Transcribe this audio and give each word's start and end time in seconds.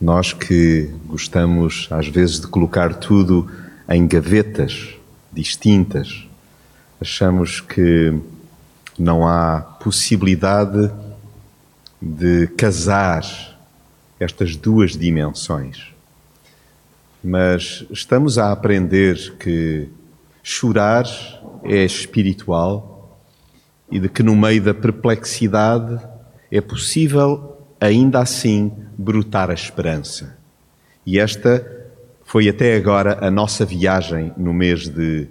Nós 0.00 0.34
que 0.34 0.90
gostamos 1.06 1.88
às 1.90 2.06
vezes 2.08 2.38
de 2.38 2.46
colocar 2.46 2.94
tudo 2.94 3.50
em 3.88 4.06
gavetas 4.06 4.94
distintas, 5.32 6.28
achamos 7.00 7.60
que 7.60 8.14
não 8.98 9.26
há 9.26 9.60
possibilidade 9.60 10.90
de 12.00 12.46
casar 12.48 13.24
estas 14.20 14.54
duas 14.54 14.92
dimensões. 14.92 15.94
Mas 17.24 17.84
estamos 17.90 18.36
a 18.36 18.52
aprender 18.52 19.36
que 19.38 19.88
chorar 20.42 21.06
é 21.64 21.84
espiritual 21.84 23.18
e 23.90 23.98
de 23.98 24.08
que 24.10 24.22
no 24.22 24.36
meio 24.36 24.62
da 24.62 24.74
perplexidade 24.74 25.98
é 26.50 26.60
possível 26.60 27.55
ainda 27.80 28.20
assim 28.20 28.72
brotar 28.96 29.50
a 29.50 29.54
esperança. 29.54 30.36
E 31.04 31.18
esta 31.18 31.64
foi 32.24 32.48
até 32.48 32.76
agora 32.76 33.24
a 33.24 33.30
nossa 33.30 33.64
viagem 33.64 34.32
no 34.36 34.52
mês 34.52 34.88
de 34.88 35.28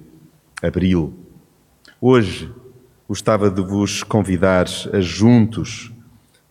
abril. 0.61 1.13
Hoje 1.99 2.51
gostava 3.07 3.49
de 3.49 3.61
vos 3.61 4.03
convidar 4.03 4.65
a 4.93 4.99
juntos 5.01 5.91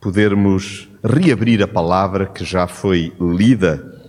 podermos 0.01 0.89
reabrir 1.03 1.63
a 1.63 1.67
palavra 1.67 2.27
que 2.27 2.45
já 2.45 2.67
foi 2.67 3.13
lida 3.19 4.03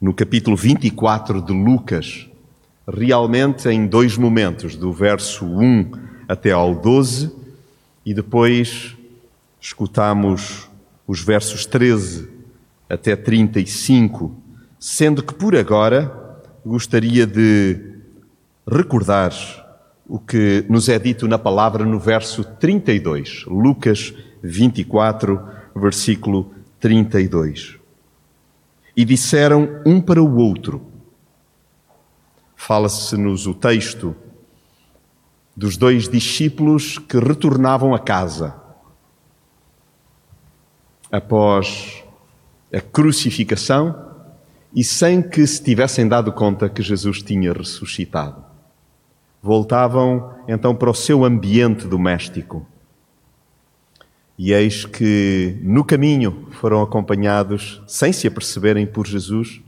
no 0.00 0.12
capítulo 0.12 0.56
24 0.56 1.40
de 1.40 1.52
Lucas, 1.52 2.28
realmente 2.88 3.68
em 3.68 3.86
dois 3.86 4.16
momentos, 4.16 4.74
do 4.74 4.92
verso 4.92 5.44
1 5.44 5.92
até 6.26 6.50
ao 6.50 6.74
12, 6.74 7.30
e 8.04 8.12
depois 8.12 8.96
escutamos 9.60 10.69
os 11.10 11.20
versos 11.20 11.66
13 11.66 12.28
até 12.88 13.16
35, 13.16 14.32
sendo 14.78 15.24
que 15.24 15.34
por 15.34 15.56
agora 15.56 16.40
gostaria 16.64 17.26
de 17.26 17.96
recordar 18.64 19.32
o 20.06 20.20
que 20.20 20.64
nos 20.68 20.88
é 20.88 21.00
dito 21.00 21.26
na 21.26 21.36
palavra 21.36 21.84
no 21.84 21.98
verso 21.98 22.44
32, 22.44 23.44
Lucas 23.48 24.14
24, 24.40 25.44
versículo 25.74 26.54
32. 26.78 27.76
E 28.96 29.04
disseram 29.04 29.82
um 29.84 30.00
para 30.00 30.22
o 30.22 30.36
outro, 30.36 30.80
fala-se-nos 32.54 33.48
o 33.48 33.54
texto 33.54 34.14
dos 35.56 35.76
dois 35.76 36.08
discípulos 36.08 36.98
que 36.98 37.18
retornavam 37.18 37.96
a 37.96 37.98
casa 37.98 38.59
após 41.10 42.04
a 42.72 42.80
crucificação 42.80 44.10
e 44.74 44.84
sem 44.84 45.20
que 45.20 45.46
se 45.46 45.62
tivessem 45.62 46.06
dado 46.06 46.32
conta 46.32 46.68
que 46.68 46.82
Jesus 46.82 47.22
tinha 47.22 47.52
ressuscitado. 47.52 48.44
Voltavam 49.42 50.34
então 50.46 50.74
para 50.74 50.90
o 50.90 50.94
seu 50.94 51.24
ambiente 51.24 51.86
doméstico. 51.86 52.66
E 54.38 54.52
eis 54.52 54.84
que 54.84 55.58
no 55.62 55.84
caminho 55.84 56.48
foram 56.52 56.80
acompanhados, 56.80 57.82
sem 57.86 58.12
se 58.12 58.26
aperceberem 58.26 58.86
por 58.86 59.06
Jesus, 59.06 59.60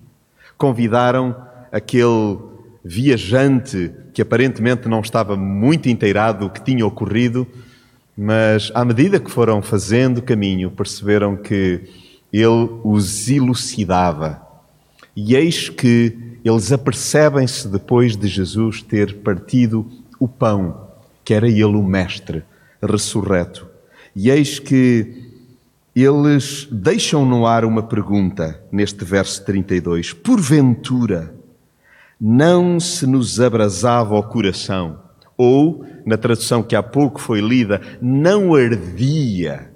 convidaram 0.56 1.36
aquele 1.70 2.38
viajante 2.84 3.92
que 4.14 4.22
aparentemente 4.22 4.88
não 4.88 5.00
estava 5.00 5.36
muito 5.36 5.88
inteirado 5.88 6.46
do 6.46 6.50
que 6.50 6.62
tinha 6.62 6.86
ocorrido 6.86 7.46
mas 8.22 8.70
à 8.72 8.84
medida 8.84 9.18
que 9.18 9.28
foram 9.28 9.60
fazendo 9.60 10.22
caminho, 10.22 10.70
perceberam 10.70 11.36
que 11.36 11.80
ele 12.32 12.68
os 12.84 13.28
elucidava. 13.28 14.40
E 15.16 15.34
eis 15.34 15.68
que 15.68 16.38
eles 16.44 16.70
apercebem-se 16.70 17.66
depois 17.66 18.16
de 18.16 18.28
Jesus 18.28 18.80
ter 18.80 19.16
partido 19.22 19.90
o 20.20 20.28
pão, 20.28 20.86
que 21.24 21.34
era 21.34 21.48
ele 21.48 21.64
o 21.64 21.82
Mestre 21.82 22.44
ressurreto. 22.80 23.66
E 24.14 24.30
eis 24.30 24.60
que 24.60 25.32
eles 25.92 26.68
deixam 26.70 27.26
no 27.26 27.44
ar 27.44 27.64
uma 27.64 27.82
pergunta 27.82 28.62
neste 28.70 29.04
verso 29.04 29.44
32. 29.44 30.12
Porventura, 30.12 31.34
não 32.20 32.78
se 32.78 33.04
nos 33.04 33.40
abrasava 33.40 34.14
o 34.14 34.22
coração 34.22 35.01
ou, 35.42 35.84
na 36.06 36.16
tradução 36.16 36.62
que 36.62 36.76
há 36.76 36.82
pouco 36.82 37.20
foi 37.20 37.40
lida, 37.40 37.80
não 38.00 38.54
ardia 38.54 39.72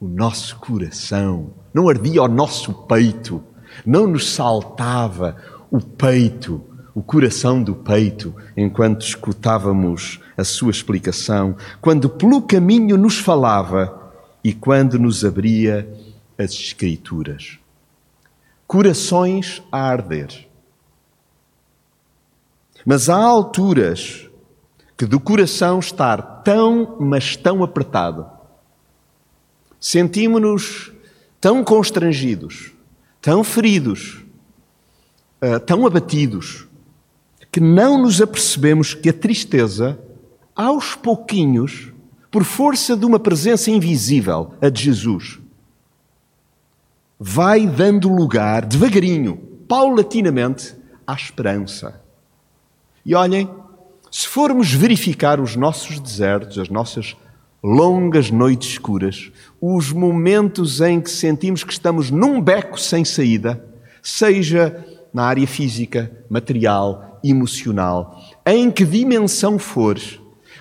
o 0.00 0.08
nosso 0.08 0.56
coração, 0.56 1.52
não 1.74 1.86
ardia 1.88 2.22
o 2.22 2.28
nosso 2.28 2.72
peito, 2.72 3.44
não 3.84 4.06
nos 4.06 4.32
saltava 4.32 5.36
o 5.70 5.80
peito, 5.80 6.64
o 6.94 7.02
coração 7.02 7.62
do 7.62 7.74
peito, 7.74 8.34
enquanto 8.56 9.02
escutávamos 9.02 10.18
a 10.36 10.44
sua 10.44 10.70
explicação, 10.70 11.56
quando 11.80 12.08
pelo 12.08 12.40
caminho 12.42 12.96
nos 12.96 13.18
falava 13.18 14.12
e 14.42 14.54
quando 14.54 14.98
nos 14.98 15.24
abria 15.24 15.88
as 16.38 16.52
Escrituras. 16.52 17.58
Corações 18.66 19.62
a 19.70 19.78
arder. 19.78 20.48
Mas 22.84 23.08
há 23.08 23.16
alturas 23.16 24.31
que 24.96 25.06
do 25.06 25.18
coração 25.18 25.78
estar 25.78 26.42
tão, 26.42 26.96
mas 27.00 27.36
tão 27.36 27.62
apertado, 27.62 28.26
sentimos-nos 29.80 30.92
tão 31.40 31.64
constrangidos, 31.64 32.72
tão 33.20 33.42
feridos, 33.42 34.24
uh, 35.42 35.58
tão 35.60 35.86
abatidos, 35.86 36.68
que 37.50 37.60
não 37.60 38.00
nos 38.00 38.20
apercebemos 38.20 38.94
que 38.94 39.10
a 39.10 39.12
tristeza, 39.12 39.98
aos 40.54 40.94
pouquinhos, 40.94 41.92
por 42.30 42.44
força 42.44 42.96
de 42.96 43.04
uma 43.04 43.18
presença 43.18 43.70
invisível, 43.70 44.54
a 44.60 44.70
de 44.70 44.84
Jesus, 44.84 45.38
vai 47.20 47.66
dando 47.66 48.08
lugar, 48.08 48.64
devagarinho, 48.64 49.36
paulatinamente, 49.68 50.74
à 51.06 51.12
esperança. 51.12 52.02
E 53.04 53.14
olhem, 53.14 53.48
se 54.12 54.28
formos 54.28 54.70
verificar 54.70 55.40
os 55.40 55.56
nossos 55.56 55.98
desertos, 55.98 56.58
as 56.58 56.68
nossas 56.68 57.16
longas 57.64 58.30
noites 58.30 58.72
escuras, 58.72 59.32
os 59.58 59.90
momentos 59.90 60.82
em 60.82 61.00
que 61.00 61.10
sentimos 61.10 61.64
que 61.64 61.72
estamos 61.72 62.10
num 62.10 62.38
beco 62.38 62.78
sem 62.78 63.06
saída, 63.06 63.64
seja 64.02 64.84
na 65.14 65.24
área 65.24 65.46
física, 65.46 66.12
material, 66.28 67.18
emocional, 67.24 68.20
em 68.44 68.70
que 68.70 68.84
dimensão 68.84 69.58
for, 69.58 69.98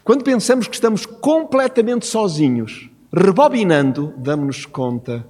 quando 0.02 0.24
pensamos 0.24 0.70
que 0.70 0.76
estamos 0.76 1.06
completamente 1.06 2.06
sozinhos, 2.06 2.90
rebobinando, 3.14 4.14
damos-nos 4.18 4.66
conta, 4.66 5.28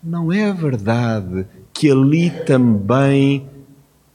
não 0.00 0.32
é 0.32 0.52
verdade 0.52 1.44
que 1.72 1.90
ali 1.90 2.30
também 2.30 3.48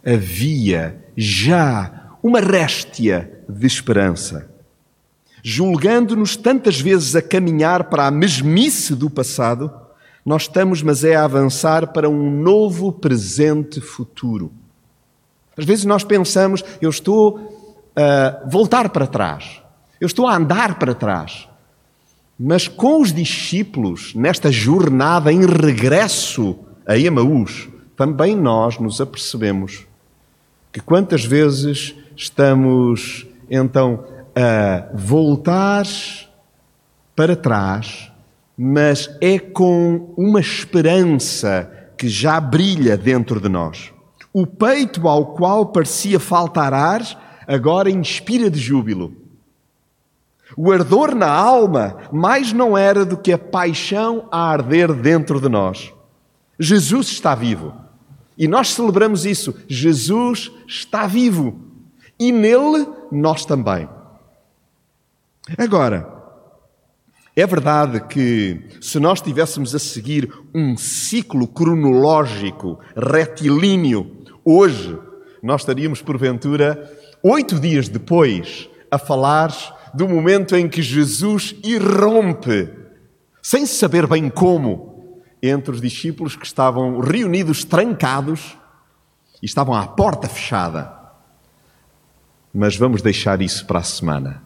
havia 0.05 1.03
já 1.17 2.02
uma 2.23 2.39
réstia 2.39 3.43
de 3.49 3.67
esperança. 3.67 4.49
Julgando-nos 5.43 6.37
tantas 6.37 6.79
vezes 6.79 7.17
a 7.17 7.21
caminhar 7.21 7.89
para 7.89 8.07
a 8.07 8.11
mesmice 8.11 8.95
do 8.95 9.09
passado, 9.09 9.69
nós 10.25 10.43
estamos, 10.43 10.81
mas 10.81 11.03
é 11.03 11.15
a 11.15 11.25
avançar 11.25 11.91
para 11.91 12.09
um 12.09 12.31
novo 12.31 12.93
presente 12.93 13.81
futuro. 13.81 14.53
Às 15.57 15.65
vezes 15.65 15.83
nós 15.83 16.05
pensamos, 16.05 16.63
eu 16.81 16.89
estou 16.89 17.91
a 17.93 18.47
voltar 18.49 18.89
para 18.89 19.05
trás, 19.05 19.61
eu 19.99 20.07
estou 20.07 20.25
a 20.25 20.37
andar 20.37 20.79
para 20.79 20.95
trás. 20.95 21.49
Mas 22.39 22.69
com 22.69 23.01
os 23.01 23.13
discípulos, 23.13 24.15
nesta 24.15 24.49
jornada 24.49 25.31
em 25.31 25.45
regresso 25.45 26.57
a 26.87 26.97
Emaús, 26.97 27.67
também 27.97 28.35
nós 28.35 28.79
nos 28.79 28.99
apercebemos 29.01 29.85
que 30.71 30.79
quantas 30.79 31.23
vezes 31.23 31.95
estamos 32.15 33.27
então 33.49 34.05
a 34.35 34.89
voltar 34.93 35.85
para 37.15 37.35
trás, 37.35 38.11
mas 38.57 39.09
é 39.21 39.37
com 39.37 40.13
uma 40.17 40.39
esperança 40.39 41.69
que 41.97 42.07
já 42.07 42.39
brilha 42.39 42.97
dentro 42.97 43.39
de 43.39 43.49
nós. 43.49 43.91
O 44.33 44.47
peito 44.47 45.07
ao 45.07 45.33
qual 45.33 45.67
parecia 45.67 46.19
faltar 46.19 46.73
ar, 46.73 47.01
agora 47.47 47.89
inspira 47.89 48.49
de 48.49 48.59
júbilo. 48.59 49.13
O 50.57 50.71
ardor 50.71 51.15
na 51.15 51.29
alma 51.29 51.97
mais 52.11 52.53
não 52.53 52.77
era 52.77 53.05
do 53.05 53.17
que 53.17 53.31
a 53.31 53.37
paixão 53.37 54.27
a 54.31 54.49
arder 54.49 54.93
dentro 54.93 55.39
de 55.39 55.49
nós. 55.49 55.93
Jesus 56.59 57.07
está 57.07 57.33
vivo. 57.35 57.73
E 58.37 58.47
nós 58.47 58.69
celebramos 58.73 59.25
isso. 59.25 59.55
Jesus 59.67 60.51
está 60.67 61.05
vivo 61.05 61.72
e 62.27 62.31
nele 62.31 62.87
nós 63.11 63.45
também. 63.45 63.87
Agora, 65.57 66.13
É 67.35 67.47
verdade 67.47 67.99
que, 68.01 68.63
se 68.79 68.99
nós 68.99 69.17
estivéssemos 69.17 69.73
a 69.73 69.79
seguir 69.79 70.31
um 70.53 70.77
ciclo 70.77 71.47
cronológico 71.47 72.79
retilíneo, 72.95 74.23
hoje 74.45 74.95
nós 75.41 75.61
estaríamos, 75.61 75.99
porventura, 75.99 76.95
oito 77.23 77.59
dias 77.59 77.89
depois, 77.89 78.69
a 78.91 78.99
falar 78.99 79.51
do 79.95 80.07
momento 80.07 80.55
em 80.55 80.69
que 80.69 80.83
Jesus 80.83 81.55
irrompe, 81.63 82.69
sem 83.41 83.65
saber 83.65 84.05
bem 84.05 84.29
como, 84.29 85.23
entre 85.41 85.71
os 85.71 85.81
discípulos 85.81 86.35
que 86.35 86.45
estavam 86.45 86.99
reunidos, 86.99 87.63
trancados, 87.63 88.55
e 89.41 89.45
estavam 89.47 89.73
à 89.73 89.87
porta 89.87 90.29
fechada. 90.29 91.02
Mas 92.53 92.75
vamos 92.75 93.01
deixar 93.01 93.41
isso 93.41 93.65
para 93.65 93.79
a 93.79 93.83
semana. 93.83 94.43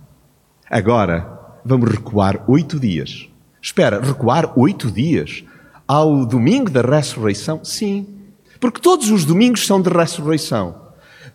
Agora, 0.70 1.60
vamos 1.64 1.92
recuar 1.92 2.44
oito 2.48 2.80
dias. 2.80 3.28
Espera, 3.62 4.00
recuar 4.00 4.58
oito 4.58 4.90
dias 4.90 5.44
ao 5.88 6.26
domingo 6.26 6.70
da 6.70 6.82
ressurreição? 6.82 7.64
Sim, 7.64 8.08
porque 8.60 8.82
todos 8.82 9.10
os 9.10 9.26
domingos 9.26 9.66
são 9.66 9.82
de 9.82 9.90
ressurreição, 9.90 10.76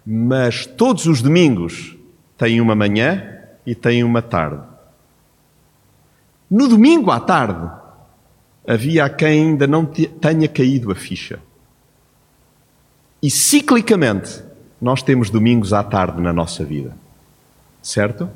mas 0.04 0.66
todos 0.66 1.06
os 1.06 1.22
domingos 1.22 1.96
têm 2.36 2.60
uma 2.60 2.74
manhã 2.74 3.38
e 3.66 3.74
têm 3.74 4.02
uma 4.02 4.22
tarde. 4.22 4.62
No 6.50 6.68
domingo 6.68 7.10
à 7.10 7.20
tarde, 7.20 7.70
havia 8.66 9.08
quem 9.08 9.50
ainda 9.50 9.66
não 9.66 9.84
tenha 9.84 10.48
caído 10.48 10.90
a 10.90 10.94
ficha. 10.94 11.38
E 13.22 13.30
ciclicamente, 13.30 14.42
nós 14.82 15.02
temos 15.02 15.30
domingos 15.30 15.72
à 15.72 15.82
tarde 15.82 16.20
na 16.20 16.32
nossa 16.32 16.64
vida. 16.64 16.94
Certo? 17.82 18.28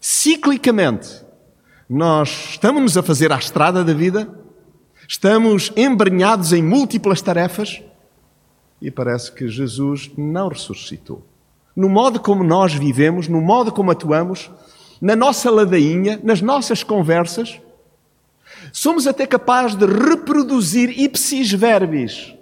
Ciclicamente, 0.00 1.22
nós 1.88 2.48
estamos 2.50 2.96
a 2.96 3.02
fazer 3.02 3.30
a 3.30 3.38
estrada 3.38 3.84
da 3.84 3.94
vida, 3.94 4.28
estamos 5.06 5.70
embrenhados 5.76 6.52
em 6.52 6.62
múltiplas 6.62 7.22
tarefas 7.22 7.82
e 8.82 8.90
parece 8.90 9.30
que 9.30 9.46
Jesus 9.46 10.10
não 10.16 10.48
ressuscitou 10.48 11.22
no 11.74 11.88
modo 11.88 12.20
como 12.20 12.44
nós 12.44 12.72
vivemos, 12.72 13.28
no 13.28 13.40
modo 13.40 13.72
como 13.72 13.90
atuamos, 13.90 14.50
na 15.00 15.16
nossa 15.16 15.50
ladainha, 15.50 16.20
nas 16.22 16.40
nossas 16.40 16.82
conversas. 16.82 17.60
Somos 18.72 19.06
até 19.06 19.26
capazes 19.26 19.76
de 19.76 19.86
reproduzir 19.86 20.98
ipsis 20.98 21.50
verbis 21.52 22.34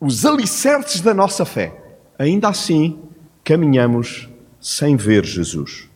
os 0.00 0.26
alicerces 0.26 1.00
da 1.00 1.14
nossa 1.14 1.44
fé. 1.44 1.85
Ainda 2.18 2.48
assim, 2.48 2.98
caminhamos 3.44 4.28
sem 4.60 4.96
ver 4.96 5.24
Jesus. 5.24 5.88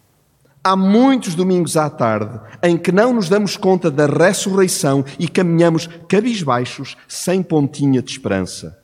Há 0.62 0.76
muitos 0.76 1.34
domingos 1.34 1.76
à 1.78 1.88
tarde 1.88 2.38
em 2.62 2.76
que 2.76 2.92
não 2.92 3.14
nos 3.14 3.30
damos 3.30 3.56
conta 3.56 3.90
da 3.90 4.06
ressurreição 4.06 5.02
e 5.18 5.26
caminhamos 5.26 5.88
cabisbaixos, 6.06 6.98
sem 7.08 7.42
pontinha 7.42 8.02
de 8.02 8.10
esperança. 8.10 8.78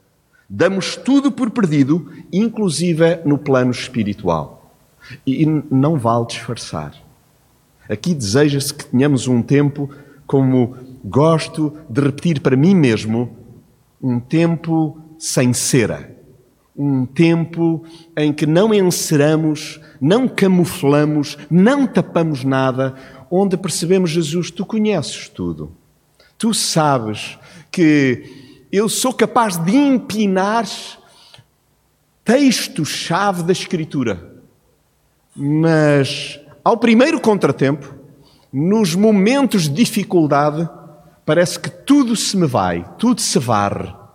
Damos 0.49 0.97
tudo 0.97 1.31
por 1.31 1.51
perdido, 1.51 2.11
inclusive 2.33 3.17
no 3.27 3.37
plano 3.37 3.71
espiritual. 3.71 4.75
E 5.27 5.45
não 5.45 5.99
vale 5.99 6.27
disfarçar. 6.27 6.95
Aqui 7.89 8.15
deseja-se 8.15 8.73
que 8.73 8.87
tenhamos 8.87 9.29
um 9.29 9.43
tempo, 9.43 9.91
como 10.27 10.75
gosto 11.05 11.77
de 11.91 12.01
repetir 12.01 12.41
para 12.41 12.57
mim 12.57 12.75
mesmo, 12.75 13.37
um 14.03 14.19
tempo 14.19 14.99
sem 15.19 15.53
cera. 15.53 16.16
Um 16.77 17.07
tempo 17.07 17.85
em 18.17 18.33
que 18.33 18.45
não 18.47 18.75
enceramos, 18.75 19.81
não 20.01 20.29
camuflamos, 20.29 21.39
não 21.51 21.87
tapamos 21.87 22.45
nada, 22.45 22.95
onde 23.31 23.57
percebemos, 23.57 24.11
Jesus, 24.11 24.51
tu 24.51 24.67
conheces 24.67 25.29
tudo. 25.29 25.73
Tu 26.37 26.53
sabes 26.53 27.39
que 27.71 28.67
eu 28.71 28.89
sou 28.89 29.13
capaz 29.13 29.57
de 29.57 29.75
empinar 29.75 30.67
texto-chave 32.25 33.43
da 33.43 33.53
Escritura. 33.53 34.35
Mas, 35.35 36.39
ao 36.63 36.77
primeiro 36.77 37.21
contratempo, 37.21 37.95
nos 38.53 38.95
momentos 38.95 39.63
de 39.63 39.71
dificuldade, 39.71 40.69
parece 41.25 41.59
que 41.59 41.71
tudo 41.71 42.15
se 42.15 42.37
me 42.37 42.47
vai, 42.47 42.85
tudo 42.99 43.21
se 43.21 43.39
varre 43.39 44.06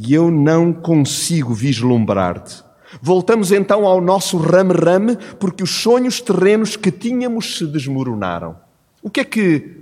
e 0.00 0.14
eu 0.14 0.30
não 0.30 0.72
consigo 0.72 1.52
vislumbrar-te. 1.52 2.62
Voltamos 3.02 3.50
então 3.50 3.84
ao 3.84 4.00
nosso 4.00 4.38
rame-rame, 4.38 5.16
porque 5.38 5.62
os 5.62 5.70
sonhos 5.70 6.20
terrenos 6.20 6.76
que 6.76 6.90
tínhamos 6.90 7.58
se 7.58 7.66
desmoronaram. 7.66 8.56
O 9.02 9.10
que 9.10 9.20
é 9.20 9.24
que, 9.24 9.76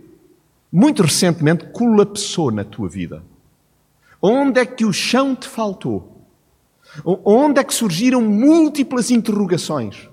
muito 0.73 1.03
recentemente, 1.03 1.67
colapsou 1.67 2.51
na 2.51 2.65
tua 2.65 2.89
vida? 2.89 3.23
Onde 4.21 4.61
é 4.61 4.67
que 4.67 4.85
o 4.85 4.93
chão 4.93 5.37
te 5.37 5.47
faltou? 5.47 6.25
Onde 7.05 7.61
é 7.61 7.65
que 7.65 7.75
surgiram 7.75 8.23
múltiplas 8.23 9.11
interrogações? 9.11 10.09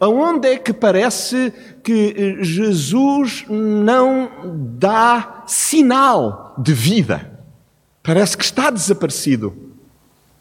Aonde 0.00 0.48
é 0.48 0.58
que 0.58 0.72
parece 0.72 1.52
que 1.82 2.14
eh, 2.16 2.44
Jesus 2.44 3.44
não 3.48 4.30
dá 4.78 5.44
sinal 5.46 6.54
de 6.58 6.72
vida? 6.72 7.33
Parece 8.04 8.36
que 8.36 8.44
está 8.44 8.68
desaparecido. 8.68 9.56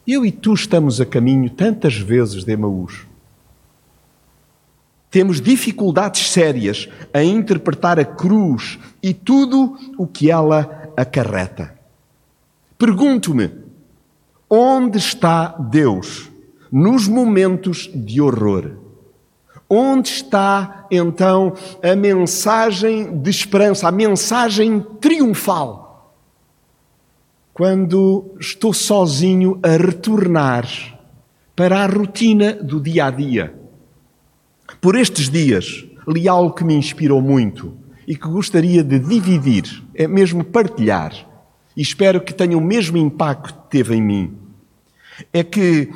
Eu 0.05 0.25
e 0.25 0.33
tu 0.33 0.53
estamos 0.53 0.99
a 0.99 1.05
caminho 1.05 1.49
tantas 1.49 1.95
vezes 1.97 2.43
de 2.43 2.51
Emaús. 2.51 3.07
Temos 5.09 5.39
dificuldades 5.39 6.29
sérias 6.29 6.89
a 7.13 7.23
interpretar 7.23 7.97
a 8.01 8.03
cruz 8.03 8.77
e 9.01 9.13
tudo 9.13 9.77
o 9.97 10.05
que 10.05 10.29
ela 10.29 10.91
acarreta. 10.97 11.73
Pergunto-me: 12.77 13.49
onde 14.49 14.97
está 14.97 15.47
Deus 15.47 16.29
nos 16.69 17.07
momentos 17.07 17.89
de 17.95 18.19
horror? 18.19 18.73
Onde 19.69 20.09
está 20.09 20.85
então 20.91 21.53
a 21.81 21.95
mensagem 21.95 23.21
de 23.21 23.29
esperança, 23.29 23.87
a 23.87 23.91
mensagem 23.91 24.81
triunfal? 24.99 25.82
Quando 27.53 28.35
estou 28.39 28.73
sozinho 28.73 29.59
a 29.61 29.77
retornar 29.77 30.67
para 31.55 31.83
a 31.83 31.85
rotina 31.85 32.53
do 32.53 32.81
dia 32.81 33.05
a 33.05 33.11
dia. 33.11 33.53
Por 34.81 34.95
estes 34.95 35.29
dias, 35.29 35.85
li 36.07 36.27
algo 36.27 36.53
que 36.53 36.63
me 36.63 36.73
inspirou 36.73 37.21
muito 37.21 37.77
e 38.07 38.15
que 38.15 38.27
gostaria 38.27 38.83
de 38.83 38.97
dividir, 38.97 39.83
é 39.93 40.07
mesmo 40.07 40.43
partilhar 40.43 41.13
e 41.75 41.81
espero 41.81 42.21
que 42.21 42.33
tenha 42.33 42.57
o 42.57 42.61
mesmo 42.61 42.97
impacto 42.97 43.53
que 43.53 43.69
teve 43.69 43.95
em 43.95 44.01
mim, 44.01 44.37
é 45.31 45.43
que 45.43 45.91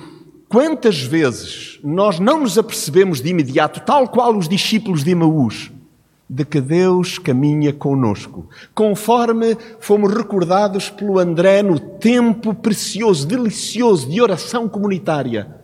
quantas 0.50 1.01
vezes 1.01 1.79
nós 1.84 2.20
não 2.20 2.41
nos 2.41 2.58
apercebemos 2.58 3.22
de 3.22 3.29
imediato, 3.29 3.81
tal 3.81 4.08
qual 4.08 4.36
os 4.36 4.48
discípulos 4.48 5.03
de 5.03 5.12
Emaús, 5.12 5.72
de 6.29 6.43
que 6.43 6.60
Deus 6.60 7.17
caminha 7.17 7.72
conosco, 7.72 8.50
conforme 8.75 9.57
fomos 9.79 10.13
recordados 10.13 10.89
pelo 10.89 11.19
André 11.19 11.63
no 11.63 11.79
tempo 11.79 12.53
precioso, 12.53 13.25
delicioso 13.25 14.10
de 14.10 14.22
oração 14.22 14.67
comunitária. 14.67 15.55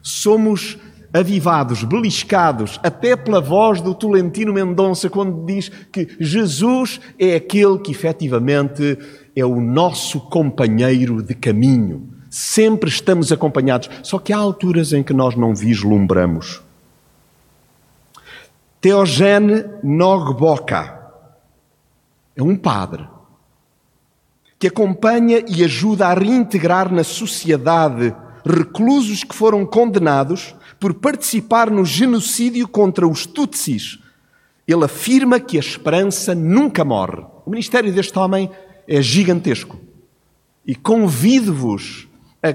Somos 0.00 0.78
avivados, 1.12 1.84
beliscados, 1.84 2.80
até 2.82 3.16
pela 3.16 3.40
voz 3.40 3.80
do 3.80 3.94
Tolentino 3.94 4.52
Mendonça, 4.52 5.10
quando 5.10 5.44
diz 5.44 5.68
que 5.68 6.08
Jesus 6.18 7.00
é 7.18 7.34
aquele 7.34 7.78
que 7.78 7.90
efetivamente 7.90 8.98
é 9.36 9.44
o 9.44 9.60
nosso 9.60 10.20
companheiro 10.20 11.22
de 11.22 11.34
caminho. 11.34 12.08
Sempre 12.30 12.88
estamos 12.88 13.30
acompanhados, 13.30 13.90
só 14.02 14.18
que 14.18 14.32
há 14.32 14.38
alturas 14.38 14.92
em 14.92 15.02
que 15.02 15.12
nós 15.12 15.36
não 15.36 15.54
vislumbramos. 15.54 16.62
Teogene 18.82 19.64
Nogboka 19.80 21.00
é 22.34 22.42
um 22.42 22.56
padre 22.56 23.08
que 24.58 24.66
acompanha 24.66 25.44
e 25.46 25.62
ajuda 25.62 26.08
a 26.08 26.14
reintegrar 26.14 26.92
na 26.92 27.04
sociedade 27.04 28.12
reclusos 28.44 29.22
que 29.22 29.36
foram 29.36 29.64
condenados 29.64 30.56
por 30.80 30.94
participar 30.94 31.70
no 31.70 31.84
genocídio 31.84 32.66
contra 32.66 33.06
os 33.06 33.24
Tutsis. 33.24 34.00
Ele 34.66 34.84
afirma 34.84 35.38
que 35.38 35.56
a 35.56 35.60
esperança 35.60 36.34
nunca 36.34 36.84
morre. 36.84 37.24
O 37.46 37.50
ministério 37.50 37.92
deste 37.92 38.18
homem 38.18 38.50
é 38.88 39.00
gigantesco. 39.00 39.78
E 40.66 40.74
convido-vos 40.74 42.08
a 42.42 42.52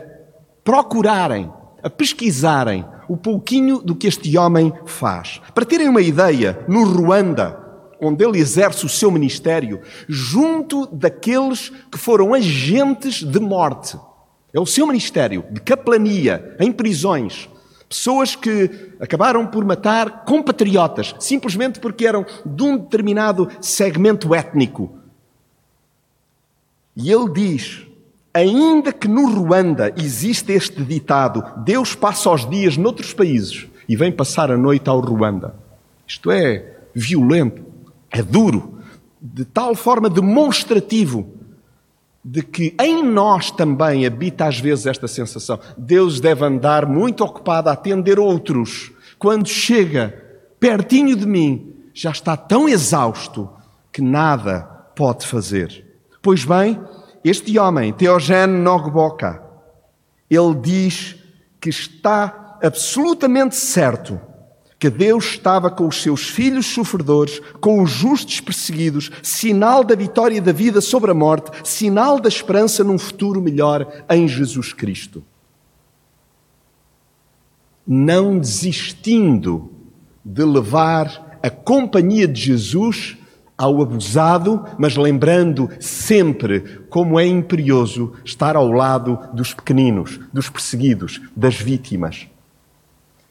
procurarem, 0.62 1.50
a 1.82 1.90
pesquisarem 1.90 2.86
o 3.08 3.16
pouquinho 3.16 3.80
do 3.80 3.96
que 3.96 4.08
este 4.08 4.38
homem 4.38 4.74
faz. 4.86 5.42
Para 5.54 5.66
terem 5.66 5.90
uma 5.90 6.02
ideia, 6.02 6.66
no 6.68 6.84
Ruanda, 6.84 7.58
onde 8.02 8.24
ele 8.24 8.40
exerce 8.40 8.86
o 8.86 8.90
seu 8.90 9.10
ministério, 9.10 9.82
junto 10.08 10.86
daqueles 10.88 11.70
que 11.92 11.98
foram 11.98 12.34
agentes 12.34 13.24
de 13.24 13.40
morte. 13.40 13.98
É 14.54 14.60
o 14.60 14.66
seu 14.66 14.86
ministério 14.86 15.46
de 15.52 15.60
caplania, 15.62 16.56
em 16.60 16.72
prisões, 16.72 17.50
Pessoas 17.90 18.36
que 18.36 18.92
acabaram 19.00 19.48
por 19.48 19.64
matar 19.64 20.26
compatriotas, 20.26 21.16
simplesmente 21.20 21.80
porque 21.80 22.06
eram 22.06 22.26
de 22.46 22.64
um 22.64 22.78
determinado 22.78 23.50
segmento 23.62 24.36
étnico. 24.36 25.00
E 26.96 27.10
ele 27.10 27.32
diz: 27.32 27.88
ainda 28.38 28.94
que 28.94 29.08
no 29.08 29.30
Ruanda 29.32 29.92
existe 29.98 30.52
este 30.52 30.84
ditado, 30.84 31.44
Deus 31.64 31.96
passa 31.96 32.30
os 32.30 32.48
dias 32.48 32.78
noutros 32.78 33.12
países 33.12 33.68
e 33.90 33.96
vem 33.96 34.12
passar 34.12 34.52
a 34.52 34.58
noite 34.58 34.88
ao 34.90 35.00
Ruanda. 35.00 35.56
Isto 36.06 36.30
é 36.30 36.78
violento, 36.94 37.64
é 38.12 38.22
duro, 38.22 38.78
de 39.20 39.44
tal 39.44 39.74
forma 39.74 40.08
demonstrativo 40.08 41.34
de 42.24 42.44
que 42.44 42.76
em 42.80 43.04
nós 43.04 43.50
também 43.50 44.06
habita 44.06 44.46
às 44.46 44.60
vezes 44.60 44.86
esta 44.86 45.08
sensação. 45.08 45.60
Deus 45.76 46.20
deve 46.20 46.46
andar 46.46 46.86
muito 46.86 47.24
ocupado 47.24 47.70
a 47.70 47.74
atender 47.74 48.20
outros. 48.20 48.92
Quando 49.18 49.48
chega 49.48 50.14
pertinho 50.60 51.16
de 51.16 51.26
mim, 51.26 51.74
já 51.92 52.12
está 52.12 52.38
tão 52.38 52.70
exausto 52.70 53.50
que 53.92 54.02
nada 54.02 54.60
pode 54.96 55.26
fazer. 55.26 55.86
Pois 56.22 56.44
bem, 56.44 56.80
este 57.30 57.58
homem, 57.58 57.94
Teogene 57.94 58.54
Nogboka, 58.54 59.42
ele 60.30 60.56
diz 60.56 61.16
que 61.60 61.70
está 61.70 62.58
absolutamente 62.62 63.56
certo 63.56 64.20
que 64.80 64.90
Deus 64.90 65.26
estava 65.26 65.72
com 65.72 65.88
os 65.88 66.02
seus 66.02 66.30
filhos 66.30 66.68
sofredores, 66.68 67.42
com 67.60 67.82
os 67.82 67.90
justos 67.90 68.40
perseguidos, 68.40 69.10
sinal 69.24 69.84
da 69.84 69.96
vitória 69.96 70.42
da 70.42 70.52
vida 70.52 70.82
sobre 70.82 71.10
a 71.10 71.16
morte, 71.16 71.50
sinal 71.68 72.20
da 72.20 72.30
esperança 72.30 72.84
num 72.84 73.00
futuro 73.00 73.42
melhor 73.42 74.06
em 74.10 74.28
Jesus 74.28 74.74
Cristo. 74.74 75.24
Não 77.86 78.38
desistindo 78.38 79.72
de 80.24 80.44
levar 80.44 81.40
a 81.42 81.50
companhia 81.50 82.28
de 82.28 82.40
Jesus 82.40 83.17
ao 83.58 83.82
abusado, 83.82 84.64
mas 84.78 84.96
lembrando 84.96 85.70
sempre 85.80 86.82
como 86.90 87.20
é 87.20 87.26
imperioso 87.26 88.14
estar 88.24 88.56
ao 88.56 88.72
lado 88.72 89.20
dos 89.34 89.54
pequeninos, 89.54 90.20
dos 90.32 90.50
perseguidos, 90.50 91.20
das 91.36 91.56
vítimas. 91.56 92.28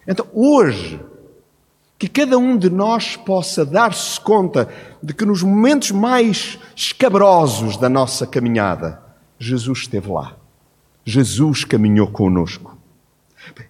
Então, 0.06 0.26
hoje, 0.32 1.00
que 1.98 2.08
cada 2.08 2.36
um 2.36 2.56
de 2.56 2.68
nós 2.68 3.16
possa 3.16 3.64
dar-se 3.64 4.20
conta 4.20 4.68
de 5.02 5.14
que 5.14 5.24
nos 5.24 5.42
momentos 5.42 5.90
mais 5.92 6.58
escabrosos 6.74 7.76
da 7.76 7.88
nossa 7.88 8.26
caminhada, 8.26 9.00
Jesus 9.38 9.80
esteve 9.80 10.10
lá. 10.10 10.36
Jesus 11.04 11.64
caminhou 11.64 12.08
conosco. 12.08 12.75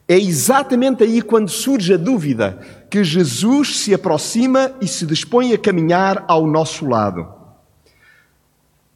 É 0.08 0.16
exatamente 0.16 1.02
aí 1.02 1.20
quando 1.20 1.48
surge 1.48 1.94
a 1.94 1.96
dúvida 1.96 2.58
que 2.88 3.02
Jesus 3.02 3.80
se 3.80 3.92
aproxima 3.92 4.72
e 4.80 4.86
se 4.86 5.04
dispõe 5.04 5.52
a 5.52 5.58
caminhar 5.58 6.24
ao 6.28 6.46
nosso 6.46 6.86
lado. 6.86 7.26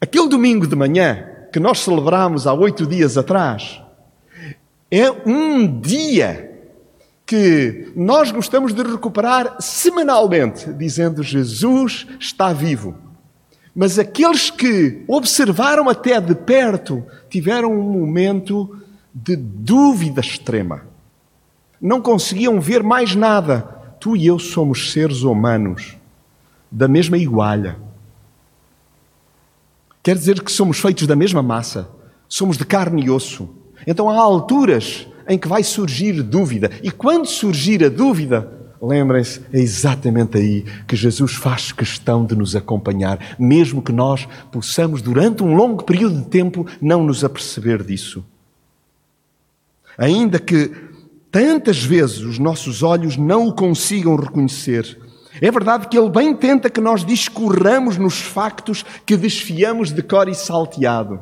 Aquele 0.01 0.29
domingo 0.29 0.67
de 0.67 0.77
manhã 0.77 1.27
que 1.53 1.61
nós 1.61 1.81
celebramos 1.81 2.47
há 2.47 2.55
oito 2.55 2.87
dias 2.87 3.19
atrás 3.19 3.83
é 4.91 5.11
um 5.11 5.81
dia 5.81 6.51
que 7.27 7.93
nós 7.95 8.33
gostamos 8.33 8.75
de 8.75 8.83
recuperar 8.83 9.57
semanalmente, 9.61 10.73
dizendo 10.73 11.23
Jesus 11.23 12.07
está 12.19 12.53
vivo. 12.53 12.97
Mas 13.75 14.01
aqueles 14.01 14.51
que 14.51 15.05
observaram 15.07 15.89
até 15.89 16.21
de 16.21 16.35
perto 16.35 17.07
tiveram 17.29 17.73
um 17.73 17.83
momento 17.83 18.77
de 19.15 19.37
dúvida 19.37 20.21
extrema. 20.21 20.83
Não 21.81 22.01
conseguiam 22.01 22.61
ver 22.61 22.83
mais 22.83 23.15
nada. 23.15 23.63
Tu 23.99 24.17
e 24.17 24.27
eu 24.27 24.39
somos 24.39 24.93
seres 24.93 25.23
humanos 25.23 25.97
da 26.71 26.87
mesma 26.87 27.19
igualha. 27.19 27.77
Quer 30.03 30.17
dizer 30.17 30.43
que 30.43 30.53
somos 30.53 30.79
feitos 30.79 31.07
da 31.07 31.15
mesma 31.15 31.43
massa, 31.43 31.91
somos 32.29 32.57
de 32.57 32.65
carne 32.65 33.05
e 33.05 33.11
osso. 33.11 33.49
Então 33.87 34.09
há 34.09 34.17
alturas 34.17 35.07
em 35.29 35.39
que 35.39 35.49
vai 35.49 35.63
surgir 35.63 36.23
dúvida. 36.23 36.71
E 36.83 36.91
quando 36.91 37.27
surgir 37.27 37.85
a 37.85 37.89
dúvida, 37.89 38.51
lembrem-se, 38.81 39.43
é 39.53 39.61
exatamente 39.61 40.39
aí 40.39 40.65
que 40.87 40.97
Jesus 40.97 41.35
faz 41.35 41.71
questão 41.71 42.25
de 42.25 42.35
nos 42.35 42.57
acompanhar, 42.57 43.37
mesmo 43.39 43.83
que 43.83 43.93
nós 43.93 44.27
possamos, 44.51 45.03
durante 45.03 45.43
um 45.43 45.55
longo 45.55 45.85
período 45.85 46.21
de 46.21 46.27
tempo, 46.27 46.67
não 46.81 47.05
nos 47.05 47.23
aperceber 47.23 47.83
disso. 47.85 48.25
Ainda 50.01 50.41
que 50.41 50.73
tantas 51.31 51.85
vezes 51.85 52.23
os 52.23 52.41
nossos 52.41 52.83
olhos 52.83 53.17
não 53.17 53.47
o 53.47 53.55
consigam 53.55 54.17
reconhecer, 54.17 54.99
é 55.41 55.51
verdade 55.51 55.87
que 55.87 55.97
ele 55.97 56.11
bem 56.11 56.35
tenta 56.35 56.69
que 56.69 56.81
nós 56.81 57.05
discorramos 57.05 57.97
nos 57.97 58.21
factos 58.21 58.85
que 59.07 59.17
desfiamos 59.17 59.93
de 59.93 60.03
cor 60.03 60.29
e 60.29 60.35
salteado. 60.35 61.21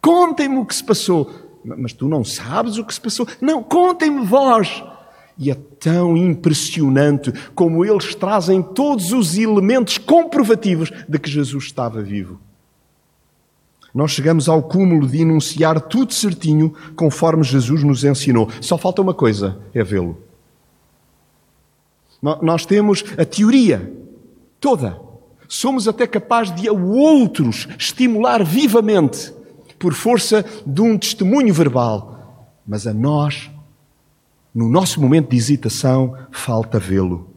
Contem-me 0.00 0.56
o 0.56 0.64
que 0.64 0.74
se 0.74 0.82
passou 0.82 1.30
mas 1.64 1.92
tu 1.92 2.08
não 2.08 2.24
sabes 2.24 2.76
o 2.76 2.84
que 2.84 2.92
se 2.92 3.00
passou. 3.00 3.26
Não, 3.40 3.62
contem-me 3.62 4.24
vós. 4.24 4.82
E 5.38 5.50
é 5.50 5.54
tão 5.54 6.16
impressionante 6.16 7.32
como 7.54 7.84
eles 7.84 8.14
trazem 8.14 8.62
todos 8.62 9.12
os 9.12 9.38
elementos 9.38 9.98
comprovativos 9.98 10.90
de 11.08 11.18
que 11.18 11.30
Jesus 11.30 11.64
estava 11.64 12.02
vivo. 12.02 12.40
Nós 13.94 14.12
chegamos 14.12 14.48
ao 14.48 14.62
cúmulo 14.62 15.06
de 15.06 15.20
enunciar 15.20 15.80
tudo 15.80 16.14
certinho 16.14 16.74
conforme 16.96 17.44
Jesus 17.44 17.82
nos 17.82 18.04
ensinou. 18.04 18.48
Só 18.60 18.78
falta 18.78 19.02
uma 19.02 19.12
coisa: 19.12 19.58
é 19.74 19.84
vê-lo. 19.84 20.18
Nós 22.40 22.64
temos 22.64 23.04
a 23.18 23.24
teoria 23.24 23.92
toda. 24.60 24.98
Somos 25.48 25.86
até 25.86 26.06
capazes 26.06 26.54
de 26.54 26.68
a 26.68 26.72
outros 26.72 27.68
estimular 27.78 28.42
vivamente 28.42 29.34
por 29.78 29.92
força 29.92 30.44
de 30.64 30.80
um 30.80 30.96
testemunho 30.96 31.52
verbal, 31.52 32.48
mas 32.66 32.86
a 32.86 32.94
nós, 32.94 33.50
no 34.54 34.68
nosso 34.68 35.00
momento 35.00 35.30
de 35.30 35.36
hesitação, 35.36 36.16
falta 36.30 36.78
vê-lo. 36.78 37.31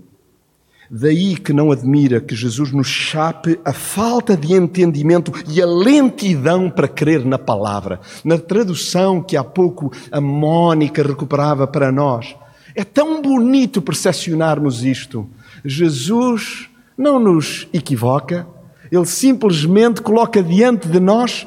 Daí 0.97 1.35
que 1.35 1.51
não 1.51 1.73
admira 1.73 2.21
que 2.21 2.33
Jesus 2.33 2.71
nos 2.71 2.87
chape 2.87 3.59
a 3.65 3.73
falta 3.73 4.37
de 4.37 4.53
entendimento 4.53 5.29
e 5.49 5.61
a 5.61 5.65
lentidão 5.65 6.69
para 6.69 6.87
crer 6.87 7.25
na 7.25 7.37
palavra. 7.37 7.99
Na 8.23 8.37
tradução 8.37 9.21
que 9.21 9.35
há 9.35 9.43
pouco 9.43 9.91
a 10.09 10.21
Mónica 10.21 11.03
recuperava 11.03 11.67
para 11.67 11.91
nós. 11.91 12.33
É 12.73 12.85
tão 12.85 13.21
bonito 13.21 13.81
percepcionarmos 13.81 14.85
isto. 14.85 15.29
Jesus 15.65 16.69
não 16.97 17.19
nos 17.19 17.67
equivoca, 17.73 18.47
ele 18.89 19.05
simplesmente 19.05 20.01
coloca 20.01 20.41
diante 20.41 20.87
de 20.87 21.01
nós 21.01 21.45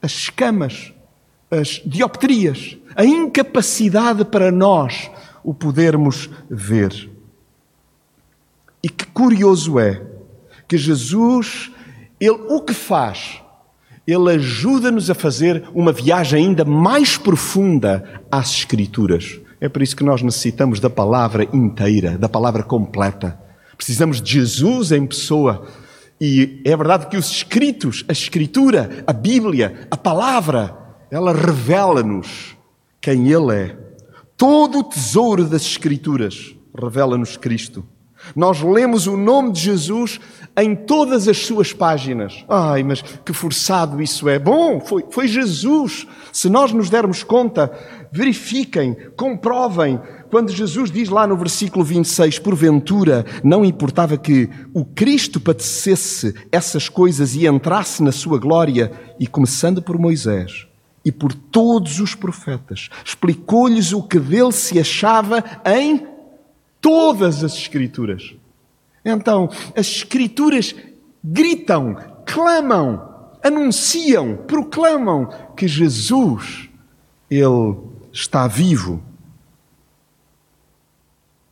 as 0.00 0.12
escamas, 0.12 0.92
as 1.50 1.82
dioptrias, 1.84 2.76
a 2.94 3.04
incapacidade 3.04 4.24
para 4.24 4.52
nós 4.52 5.10
o 5.42 5.52
podermos 5.52 6.30
ver. 6.48 7.12
E 8.84 8.88
que 8.90 9.06
curioso 9.06 9.78
é 9.78 10.02
que 10.68 10.76
Jesus, 10.76 11.72
ele 12.20 12.38
o 12.50 12.60
que 12.60 12.74
faz? 12.74 13.40
Ele 14.06 14.32
ajuda-nos 14.32 15.08
a 15.08 15.14
fazer 15.14 15.64
uma 15.74 15.90
viagem 15.90 16.44
ainda 16.44 16.66
mais 16.66 17.16
profunda 17.16 18.22
às 18.30 18.50
Escrituras. 18.50 19.40
É 19.58 19.70
por 19.70 19.80
isso 19.80 19.96
que 19.96 20.04
nós 20.04 20.20
necessitamos 20.20 20.80
da 20.80 20.90
palavra 20.90 21.48
inteira, 21.50 22.18
da 22.18 22.28
palavra 22.28 22.62
completa. 22.62 23.40
Precisamos 23.74 24.20
de 24.20 24.32
Jesus 24.32 24.92
em 24.92 25.06
pessoa 25.06 25.66
e 26.20 26.60
é 26.62 26.76
verdade 26.76 27.06
que 27.06 27.16
os 27.16 27.30
escritos, 27.30 28.04
a 28.06 28.12
escritura, 28.12 29.02
a 29.06 29.14
Bíblia, 29.14 29.88
a 29.90 29.96
palavra, 29.96 30.76
ela 31.10 31.32
revela-nos 31.32 32.54
quem 33.00 33.32
Ele 33.32 33.54
é. 33.54 33.78
Todo 34.36 34.80
o 34.80 34.84
tesouro 34.84 35.46
das 35.46 35.62
escrituras 35.62 36.54
revela-nos 36.78 37.38
Cristo. 37.38 37.93
Nós 38.34 38.60
lemos 38.60 39.06
o 39.06 39.16
nome 39.16 39.52
de 39.52 39.60
Jesus 39.60 40.20
em 40.56 40.74
todas 40.74 41.26
as 41.26 41.38
suas 41.38 41.72
páginas. 41.72 42.44
Ai, 42.48 42.82
mas 42.82 43.02
que 43.02 43.32
forçado 43.32 44.00
isso 44.00 44.28
é. 44.28 44.38
Bom, 44.38 44.80
foi, 44.80 45.04
foi 45.10 45.26
Jesus. 45.26 46.06
Se 46.32 46.48
nós 46.48 46.72
nos 46.72 46.88
dermos 46.88 47.22
conta, 47.22 47.72
verifiquem, 48.12 48.96
comprovem. 49.16 50.00
Quando 50.30 50.52
Jesus 50.52 50.90
diz 50.90 51.08
lá 51.08 51.26
no 51.26 51.36
versículo 51.36 51.84
26, 51.84 52.38
porventura 52.38 53.24
não 53.42 53.64
importava 53.64 54.16
que 54.16 54.48
o 54.72 54.84
Cristo 54.84 55.40
padecesse 55.40 56.34
essas 56.50 56.88
coisas 56.88 57.34
e 57.34 57.46
entrasse 57.46 58.02
na 58.02 58.12
sua 58.12 58.38
glória, 58.38 58.90
e 59.18 59.26
começando 59.26 59.82
por 59.82 59.98
Moisés 59.98 60.66
e 61.04 61.12
por 61.12 61.34
todos 61.34 62.00
os 62.00 62.14
profetas, 62.14 62.88
explicou-lhes 63.04 63.92
o 63.92 64.02
que 64.02 64.18
dele 64.18 64.52
se 64.52 64.78
achava 64.78 65.44
em 65.64 66.13
todas 66.84 67.42
as 67.42 67.54
Escrituras. 67.54 68.34
Então, 69.02 69.48
as 69.74 69.86
Escrituras 69.86 70.74
gritam, 71.24 71.96
clamam, 72.26 73.30
anunciam, 73.42 74.36
proclamam 74.36 75.30
que 75.56 75.66
Jesus, 75.66 76.68
Ele 77.30 77.74
está 78.12 78.46
vivo. 78.46 79.02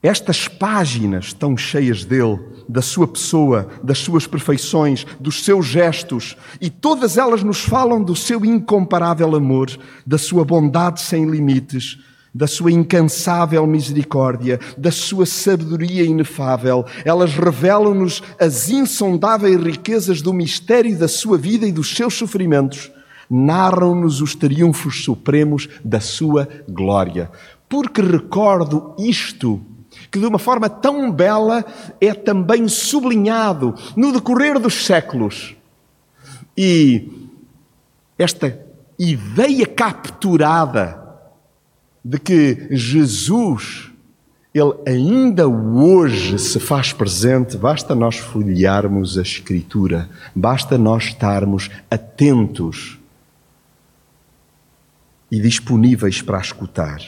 Estas 0.03 0.49
páginas 0.49 1.33
tão 1.33 1.57
cheias 1.57 2.05
dele, 2.05 2.39
da 2.69 2.83
sua 2.83 3.09
pessoa, 3.09 3.71
das 3.83 4.01
suas 4.01 4.27
perfeições, 4.27 5.07
dos 5.19 5.45
seus 5.45 5.65
gestos, 5.65 6.37
e 6.61 6.69
todas 6.69 7.17
elas 7.17 7.43
nos 7.43 7.61
falam 7.61 8.03
do 8.03 8.15
seu 8.15 8.45
incomparável 8.45 9.35
amor, 9.35 9.71
da 10.07 10.19
sua 10.19 10.45
bondade 10.45 11.01
sem 11.01 11.25
limites, 11.25 11.99
da 12.35 12.47
sua 12.47 12.73
incansável 12.73 13.67
misericórdia, 13.67 14.59
da 14.77 14.91
sua 14.91 15.27
sabedoria 15.27 16.03
inefável. 16.05 16.85
Elas 17.05 17.35
revelam-nos 17.35 18.23
as 18.41 18.71
insondáveis 18.71 19.63
riquezas 19.63 20.23
do 20.23 20.33
mistério 20.33 20.99
da 20.99 21.09
sua 21.09 21.37
vida 21.37 21.67
e 21.67 21.73
dos 21.73 21.95
seus 21.95 22.15
sofrimentos. 22.15 22.91
Narram-nos 23.29 24.21
os 24.21 24.35
triunfos 24.35 25.05
supremos 25.05 25.69
da 25.85 26.01
sua 26.01 26.49
glória. 26.69 27.31
Porque 27.69 28.01
recordo 28.01 28.95
isto 28.99 29.61
que 30.11 30.19
de 30.19 30.27
uma 30.27 30.39
forma 30.39 30.69
tão 30.69 31.11
bela 31.11 31.65
é 32.01 32.15
também 32.15 32.67
sublinhado 32.69 33.75
no 33.97 34.13
decorrer 34.13 34.59
dos 34.59 34.87
séculos. 34.87 35.55
E 36.57 37.11
esta 38.19 38.59
ideia 38.99 39.67
capturada 39.67 41.02
de 42.05 42.19
que 42.19 42.69
Jesus, 42.71 43.91
ele 44.53 44.75
ainda 44.87 45.49
hoje 45.49 46.39
se 46.39 46.59
faz 46.59 46.93
presente, 46.93 47.57
basta 47.57 47.95
nós 47.95 48.17
folhearmos 48.17 49.17
a 49.17 49.23
Escritura, 49.23 50.09
basta 50.35 50.77
nós 50.77 51.05
estarmos 51.05 51.71
atentos 51.91 52.99
e 55.31 55.41
disponíveis 55.41 56.21
para 56.21 56.41
escutar. 56.41 57.01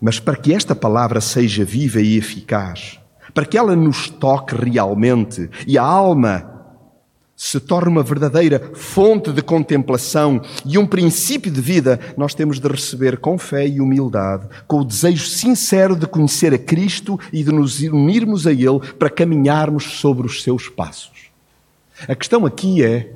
Mas 0.00 0.18
para 0.18 0.36
que 0.36 0.52
esta 0.52 0.74
palavra 0.74 1.20
seja 1.20 1.64
viva 1.64 2.00
e 2.00 2.16
eficaz, 2.16 2.98
para 3.32 3.46
que 3.46 3.56
ela 3.56 3.76
nos 3.76 4.08
toque 4.08 4.54
realmente 4.54 5.48
e 5.66 5.78
a 5.78 5.82
alma 5.82 6.49
se 7.42 7.58
torne 7.58 7.88
uma 7.88 8.02
verdadeira 8.02 8.70
fonte 8.74 9.32
de 9.32 9.40
contemplação 9.40 10.42
e 10.62 10.76
um 10.76 10.86
princípio 10.86 11.50
de 11.50 11.58
vida, 11.58 11.98
nós 12.14 12.34
temos 12.34 12.60
de 12.60 12.68
receber 12.68 13.16
com 13.16 13.38
fé 13.38 13.66
e 13.66 13.80
humildade, 13.80 14.46
com 14.68 14.80
o 14.80 14.84
desejo 14.84 15.24
sincero 15.24 15.96
de 15.96 16.06
conhecer 16.06 16.52
a 16.52 16.58
Cristo 16.58 17.18
e 17.32 17.42
de 17.42 17.50
nos 17.50 17.80
unirmos 17.80 18.46
a 18.46 18.52
Ele 18.52 18.78
para 18.98 19.08
caminharmos 19.08 19.84
sobre 19.84 20.26
os 20.26 20.42
seus 20.42 20.68
passos. 20.68 21.30
A 22.06 22.14
questão 22.14 22.44
aqui 22.44 22.84
é: 22.84 23.10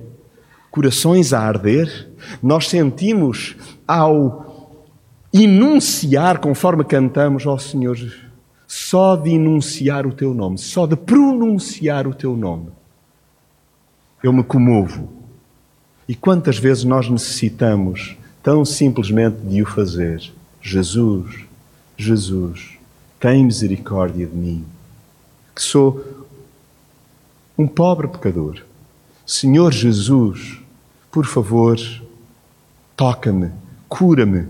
corações 0.70 1.34
a 1.34 1.40
arder, 1.40 2.08
nós 2.42 2.66
sentimos 2.66 3.54
ao 3.86 4.80
enunciar, 5.34 6.38
conforme 6.38 6.82
cantamos 6.82 7.46
ao 7.46 7.58
Senhor, 7.58 7.98
só 8.66 9.16
de 9.16 9.32
enunciar 9.32 10.06
o 10.06 10.14
teu 10.14 10.32
nome, 10.32 10.56
só 10.56 10.86
de 10.86 10.96
pronunciar 10.96 12.06
o 12.06 12.14
teu 12.14 12.34
nome, 12.34 12.68
eu 14.24 14.32
me 14.32 14.42
comovo. 14.42 15.12
E 16.08 16.14
quantas 16.14 16.56
vezes 16.56 16.82
nós 16.82 17.10
necessitamos 17.10 18.16
tão 18.42 18.64
simplesmente 18.64 19.36
de 19.42 19.60
o 19.60 19.66
fazer? 19.66 20.32
Jesus, 20.62 21.44
Jesus, 21.94 22.78
tem 23.20 23.44
misericórdia 23.44 24.26
de 24.26 24.34
mim, 24.34 24.64
que 25.54 25.60
sou 25.60 26.02
um 27.56 27.66
pobre 27.66 28.08
pecador. 28.08 28.62
Senhor 29.26 29.70
Jesus, 29.70 30.58
por 31.12 31.26
favor, 31.26 31.78
toca-me, 32.96 33.50
cura-me 33.90 34.46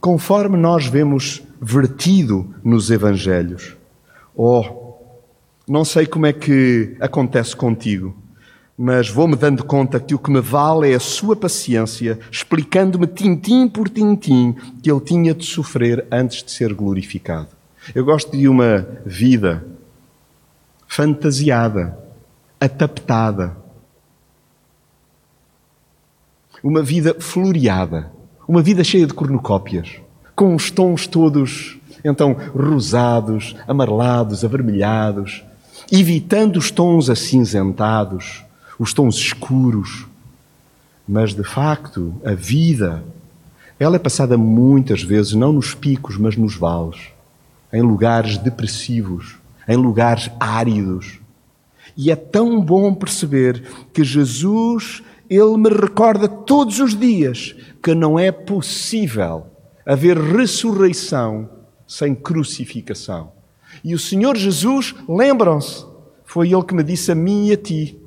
conforme 0.00 0.56
nós 0.56 0.86
vemos 0.86 1.40
vertido 1.60 2.52
nos 2.64 2.90
Evangelhos. 2.90 3.76
Oh, 4.34 4.89
não 5.70 5.84
sei 5.84 6.06
como 6.06 6.26
é 6.26 6.32
que 6.32 6.96
acontece 7.00 7.54
contigo, 7.54 8.16
mas 8.76 9.08
vou-me 9.08 9.36
dando 9.36 9.64
conta 9.64 10.00
que 10.00 10.14
o 10.14 10.18
que 10.18 10.30
me 10.30 10.40
vale 10.40 10.90
é 10.90 10.94
a 10.94 11.00
sua 11.00 11.36
paciência, 11.36 12.18
explicando-me 12.30 13.06
tintim 13.06 13.68
por 13.68 13.88
tintim 13.88 14.54
que 14.82 14.90
ele 14.90 15.00
tinha 15.00 15.34
de 15.34 15.44
sofrer 15.44 16.06
antes 16.10 16.42
de 16.42 16.50
ser 16.50 16.74
glorificado. 16.74 17.48
Eu 17.94 18.04
gosto 18.04 18.36
de 18.36 18.48
uma 18.48 18.86
vida 19.04 19.64
fantasiada, 20.86 21.98
ataptada, 22.60 23.56
uma 26.62 26.82
vida 26.82 27.16
floreada 27.18 28.10
uma 28.50 28.62
vida 28.62 28.82
cheia 28.82 29.06
de 29.06 29.14
cornucópias, 29.14 30.00
com 30.34 30.56
os 30.56 30.72
tons 30.72 31.06
todos, 31.06 31.78
então, 32.04 32.36
rosados, 32.52 33.54
amarelados, 33.68 34.44
avermelhados, 34.44 35.44
evitando 35.90 36.56
os 36.56 36.70
tons 36.70 37.10
acinzentados, 37.10 38.44
os 38.78 38.94
tons 38.94 39.16
escuros. 39.16 40.06
Mas, 41.06 41.34
de 41.34 41.42
facto, 41.42 42.14
a 42.24 42.32
vida, 42.32 43.02
ela 43.78 43.96
é 43.96 43.98
passada 43.98 44.38
muitas 44.38 45.02
vezes, 45.02 45.32
não 45.32 45.52
nos 45.52 45.74
picos, 45.74 46.16
mas 46.16 46.36
nos 46.36 46.54
vales, 46.54 47.00
em 47.72 47.82
lugares 47.82 48.38
depressivos, 48.38 49.36
em 49.66 49.76
lugares 49.76 50.30
áridos. 50.38 51.18
E 51.96 52.10
é 52.10 52.16
tão 52.16 52.60
bom 52.60 52.94
perceber 52.94 53.62
que 53.92 54.04
Jesus, 54.04 55.02
Ele 55.28 55.56
me 55.56 55.68
recorda 55.68 56.28
todos 56.28 56.78
os 56.78 56.96
dias 56.96 57.56
que 57.82 57.94
não 57.94 58.18
é 58.18 58.30
possível 58.30 59.46
haver 59.84 60.16
ressurreição 60.16 61.48
sem 61.86 62.14
crucificação. 62.14 63.39
E 63.82 63.94
o 63.94 63.98
Senhor 63.98 64.36
Jesus, 64.36 64.94
lembram-se, 65.08 65.84
foi 66.24 66.52
Ele 66.52 66.62
que 66.62 66.74
me 66.74 66.82
disse 66.82 67.10
a 67.12 67.14
mim 67.14 67.48
e 67.48 67.52
a 67.52 67.56
ti, 67.56 67.98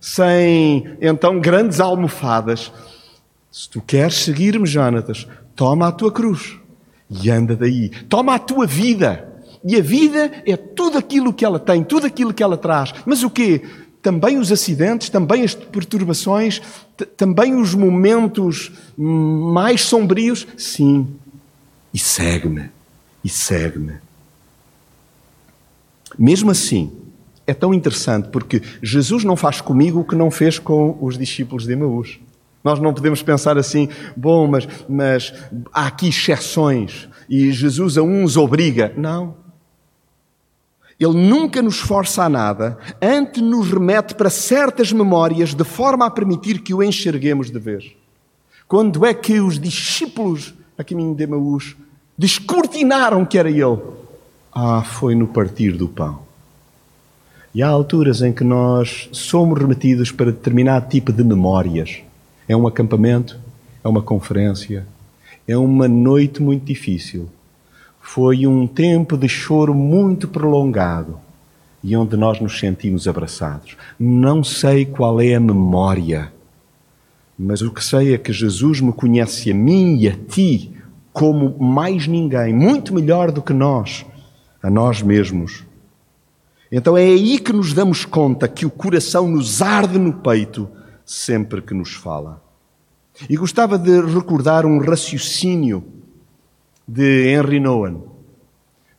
sem 0.00 0.96
então 1.00 1.40
grandes 1.40 1.80
almofadas: 1.80 2.72
se 3.50 3.68
tu 3.68 3.80
queres 3.80 4.16
seguir-me, 4.16 4.66
Jonatas, 4.66 5.26
toma 5.54 5.88
a 5.88 5.92
tua 5.92 6.12
cruz 6.12 6.58
e 7.10 7.30
anda 7.30 7.56
daí. 7.56 7.90
Toma 8.08 8.34
a 8.34 8.38
tua 8.38 8.66
vida. 8.66 9.32
E 9.64 9.76
a 9.76 9.82
vida 9.82 10.30
é 10.46 10.56
tudo 10.56 10.96
aquilo 10.96 11.32
que 11.32 11.44
ela 11.44 11.58
tem, 11.58 11.82
tudo 11.82 12.06
aquilo 12.06 12.32
que 12.32 12.42
ela 12.42 12.56
traz. 12.56 12.94
Mas 13.04 13.24
o 13.24 13.30
quê? 13.30 13.62
também 14.06 14.38
os 14.38 14.52
acidentes, 14.52 15.08
também 15.08 15.42
as 15.42 15.52
perturbações, 15.52 16.62
também 17.16 17.56
os 17.56 17.74
momentos 17.74 18.70
mais 18.96 19.80
sombrios? 19.80 20.46
Sim. 20.56 21.08
E 21.92 21.98
segue-me, 21.98 22.70
e 23.24 23.28
segue-me. 23.28 23.94
Mesmo 26.18 26.50
assim, 26.50 26.92
é 27.46 27.54
tão 27.54 27.72
interessante 27.72 28.28
porque 28.28 28.62
Jesus 28.82 29.24
não 29.24 29.36
faz 29.36 29.60
comigo 29.60 30.00
o 30.00 30.04
que 30.04 30.14
não 30.14 30.30
fez 30.30 30.58
com 30.58 30.98
os 31.00 31.16
discípulos 31.16 31.64
de 31.64 31.72
Emaús. 31.72 32.18
Nós 32.64 32.80
não 32.80 32.92
podemos 32.92 33.22
pensar 33.22 33.56
assim, 33.56 33.88
bom, 34.16 34.48
mas, 34.48 34.66
mas 34.88 35.32
há 35.72 35.86
aqui 35.86 36.08
exceções 36.08 37.08
e 37.28 37.52
Jesus 37.52 37.96
a 37.96 38.02
uns 38.02 38.36
obriga. 38.36 38.92
Não. 38.96 39.36
Ele 40.98 41.12
nunca 41.12 41.60
nos 41.60 41.78
força 41.78 42.24
a 42.24 42.28
nada, 42.28 42.78
antes 43.00 43.42
nos 43.42 43.70
remete 43.70 44.14
para 44.14 44.30
certas 44.30 44.92
memórias 44.92 45.54
de 45.54 45.62
forma 45.62 46.06
a 46.06 46.10
permitir 46.10 46.60
que 46.62 46.72
o 46.72 46.82
enxerguemos 46.82 47.50
de 47.50 47.58
vez. 47.58 47.92
Quando 48.66 49.04
é 49.04 49.14
que 49.14 49.38
os 49.38 49.60
discípulos 49.60 50.54
a 50.76 50.82
caminho 50.82 51.14
de 51.14 51.22
Emaús 51.22 51.76
descortinaram 52.18 53.24
que 53.24 53.38
era 53.38 53.50
Ele? 53.50 53.95
Ah, 54.58 54.82
foi 54.82 55.14
no 55.14 55.26
partir 55.26 55.72
do 55.72 55.86
pão. 55.86 56.20
E 57.54 57.62
há 57.62 57.68
alturas 57.68 58.22
em 58.22 58.32
que 58.32 58.42
nós 58.42 59.08
somos 59.12 59.58
remetidos 59.58 60.10
para 60.10 60.32
determinado 60.32 60.88
tipo 60.88 61.12
de 61.12 61.22
memórias. 61.22 61.98
É 62.48 62.56
um 62.56 62.66
acampamento, 62.66 63.38
é 63.84 63.88
uma 63.88 64.02
conferência, 64.02 64.86
é 65.46 65.56
uma 65.56 65.86
noite 65.86 66.40
muito 66.42 66.64
difícil 66.64 67.28
foi 68.06 68.46
um 68.46 68.68
tempo 68.68 69.18
de 69.18 69.28
choro 69.28 69.74
muito 69.74 70.28
prolongado 70.28 71.18
e 71.82 71.96
onde 71.96 72.16
nós 72.16 72.40
nos 72.40 72.58
sentimos 72.58 73.08
abraçados. 73.08 73.76
Não 73.98 74.44
sei 74.44 74.86
qual 74.86 75.20
é 75.20 75.34
a 75.34 75.40
memória, 75.40 76.32
mas 77.36 77.62
o 77.62 77.70
que 77.70 77.84
sei 77.84 78.14
é 78.14 78.18
que 78.18 78.32
Jesus 78.32 78.80
me 78.80 78.92
conhece 78.92 79.50
a 79.50 79.54
mim 79.54 79.98
e 79.98 80.08
a 80.08 80.12
ti 80.12 80.70
como 81.12 81.58
mais 81.58 82.06
ninguém, 82.06 82.54
muito 82.54 82.94
melhor 82.94 83.32
do 83.32 83.42
que 83.42 83.52
nós, 83.52 84.06
a 84.62 84.70
nós 84.70 85.02
mesmos. 85.02 85.64
Então 86.70 86.96
é 86.96 87.04
aí 87.04 87.38
que 87.38 87.52
nos 87.52 87.72
damos 87.72 88.04
conta 88.04 88.48
que 88.48 88.66
o 88.66 88.70
coração 88.70 89.28
nos 89.28 89.62
arde 89.62 89.98
no 89.98 90.12
peito 90.12 90.68
sempre 91.04 91.62
que 91.62 91.72
nos 91.72 91.94
fala. 91.94 92.42
E 93.30 93.36
gostava 93.36 93.78
de 93.78 94.00
recordar 94.00 94.66
um 94.66 94.78
raciocínio 94.78 95.84
de 96.86 97.32
Henry 97.32 97.60
Nouwen, 97.60 98.02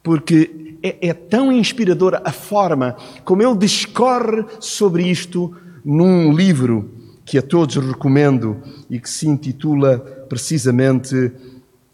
porque 0.02 0.78
é, 0.82 1.10
é 1.10 1.14
tão 1.14 1.52
inspiradora 1.52 2.22
a 2.24 2.32
forma 2.32 2.96
como 3.24 3.44
ele 3.44 3.58
discorre 3.58 4.46
sobre 4.60 5.04
isto 5.04 5.56
num 5.84 6.34
livro 6.34 6.92
que 7.26 7.38
a 7.38 7.42
todos 7.42 7.76
recomendo 7.76 8.58
e 8.90 9.00
que 9.00 9.10
se 9.10 9.28
intitula 9.28 10.00
precisamente 10.30 11.32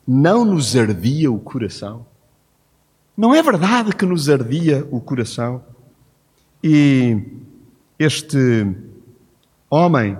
Não 0.07 0.45
nos 0.45 0.75
ardia 0.75 1.31
o 1.31 1.39
coração? 1.39 2.05
Não 3.15 3.33
é 3.33 3.43
verdade 3.43 3.95
que 3.95 4.07
nos 4.07 4.27
ardia 4.27 4.87
o 4.89 4.99
coração? 4.99 5.63
E 6.63 7.15
este 7.99 8.65
homem 9.69 10.17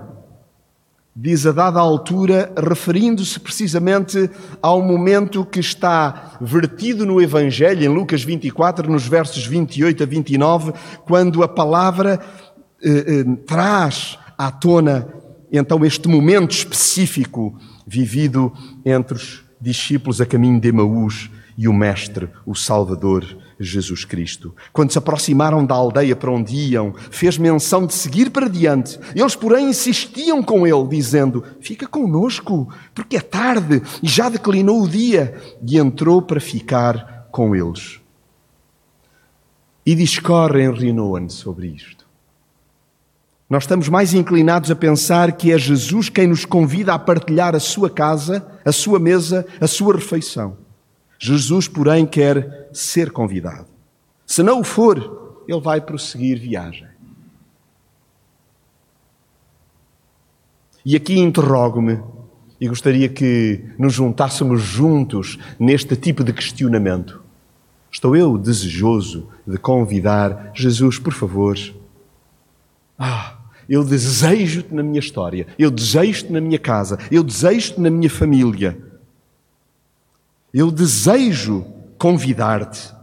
diz 1.16 1.44
a 1.44 1.50
dada 1.50 1.80
altura, 1.80 2.52
referindo-se 2.56 3.40
precisamente 3.40 4.30
ao 4.62 4.80
momento 4.80 5.44
que 5.44 5.58
está 5.58 6.38
vertido 6.40 7.04
no 7.04 7.20
Evangelho, 7.20 7.84
em 7.84 7.88
Lucas 7.88 8.22
24, 8.22 8.88
nos 8.88 9.08
versos 9.08 9.44
28 9.44 10.02
a 10.02 10.06
29, 10.06 10.72
quando 11.04 11.42
a 11.42 11.48
palavra 11.48 12.20
eh, 12.80 12.90
eh, 12.90 13.24
traz 13.44 14.18
à 14.38 14.52
tona 14.52 15.08
então 15.50 15.84
este 15.84 16.08
momento 16.08 16.52
específico 16.52 17.58
vivido 17.84 18.52
entre 18.84 19.16
os 19.16 19.44
discípulos 19.60 20.20
a 20.20 20.26
caminho 20.26 20.60
de 20.60 20.68
Emaús 20.68 21.30
e 21.56 21.68
o 21.68 21.72
Mestre, 21.72 22.28
o 22.44 22.54
Salvador 22.54 23.24
Jesus 23.58 24.04
Cristo. 24.04 24.54
Quando 24.72 24.90
se 24.90 24.98
aproximaram 24.98 25.64
da 25.64 25.74
aldeia 25.74 26.16
para 26.16 26.30
onde 26.30 26.54
iam, 26.54 26.94
fez 27.10 27.38
menção 27.38 27.86
de 27.86 27.94
seguir 27.94 28.30
para 28.30 28.48
diante. 28.48 28.98
Eles, 29.14 29.36
porém, 29.36 29.68
insistiam 29.68 30.42
com 30.42 30.66
ele, 30.66 30.88
dizendo: 30.88 31.44
Fica 31.60 31.86
conosco, 31.86 32.68
porque 32.94 33.16
é 33.16 33.20
tarde 33.20 33.82
e 34.02 34.08
já 34.08 34.28
declinou 34.28 34.82
o 34.82 34.88
dia. 34.88 35.40
E 35.66 35.78
entrou 35.78 36.20
para 36.20 36.40
ficar 36.40 37.28
com 37.30 37.54
eles. 37.54 38.00
E 39.86 39.94
discorrem 39.94 40.72
Rinoan 40.72 41.28
sobre 41.28 41.68
isto. 41.68 42.04
Nós 43.48 43.64
estamos 43.64 43.88
mais 43.88 44.14
inclinados 44.14 44.70
a 44.70 44.74
pensar 44.74 45.32
que 45.32 45.52
é 45.52 45.58
Jesus 45.58 46.08
quem 46.08 46.26
nos 46.26 46.44
convida 46.44 46.94
a 46.94 46.98
partilhar 46.98 47.54
a 47.54 47.60
sua 47.60 47.90
casa, 47.90 48.44
a 48.64 48.72
sua 48.72 48.98
mesa, 48.98 49.46
a 49.60 49.66
sua 49.66 49.94
refeição. 49.94 50.63
Jesus, 51.26 51.66
porém, 51.66 52.04
quer 52.04 52.68
ser 52.70 53.10
convidado. 53.10 53.64
Se 54.26 54.42
não 54.42 54.60
o 54.60 54.62
for, 54.62 55.42
ele 55.48 55.58
vai 55.58 55.80
prosseguir 55.80 56.38
viagem. 56.38 56.86
E 60.84 60.94
aqui 60.94 61.18
interrogo-me 61.18 61.98
e 62.60 62.68
gostaria 62.68 63.08
que 63.08 63.64
nos 63.78 63.94
juntássemos 63.94 64.60
juntos 64.60 65.38
neste 65.58 65.96
tipo 65.96 66.22
de 66.22 66.30
questionamento. 66.30 67.22
Estou 67.90 68.14
eu 68.14 68.36
desejoso 68.36 69.26
de 69.46 69.56
convidar 69.56 70.50
Jesus, 70.54 70.98
por 70.98 71.14
favor. 71.14 71.56
Ah, 72.98 73.38
eu 73.66 73.82
desejo-te 73.82 74.74
na 74.74 74.82
minha 74.82 75.00
história, 75.00 75.46
eu 75.58 75.70
desejo-te 75.70 76.30
na 76.30 76.40
minha 76.42 76.58
casa, 76.58 76.98
eu 77.10 77.24
desejo-te 77.24 77.80
na 77.80 77.88
minha 77.88 78.10
família. 78.10 78.78
Eu 80.54 80.70
desejo 80.70 81.66
convidar-te. 81.98 82.94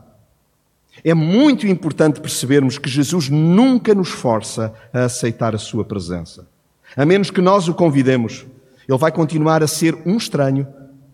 É 1.04 1.14
muito 1.14 1.68
importante 1.68 2.22
percebermos 2.22 2.78
que 2.78 2.90
Jesus 2.90 3.28
nunca 3.28 3.94
nos 3.94 4.08
força 4.08 4.74
a 4.94 5.04
aceitar 5.04 5.54
a 5.54 5.58
sua 5.58 5.84
presença. 5.84 6.48
A 6.96 7.06
menos 7.06 7.30
que 7.30 7.42
nós 7.42 7.68
o 7.68 7.74
convidemos, 7.74 8.46
ele 8.88 8.98
vai 8.98 9.12
continuar 9.12 9.62
a 9.62 9.68
ser 9.68 9.98
um 10.06 10.16
estranho, 10.16 10.66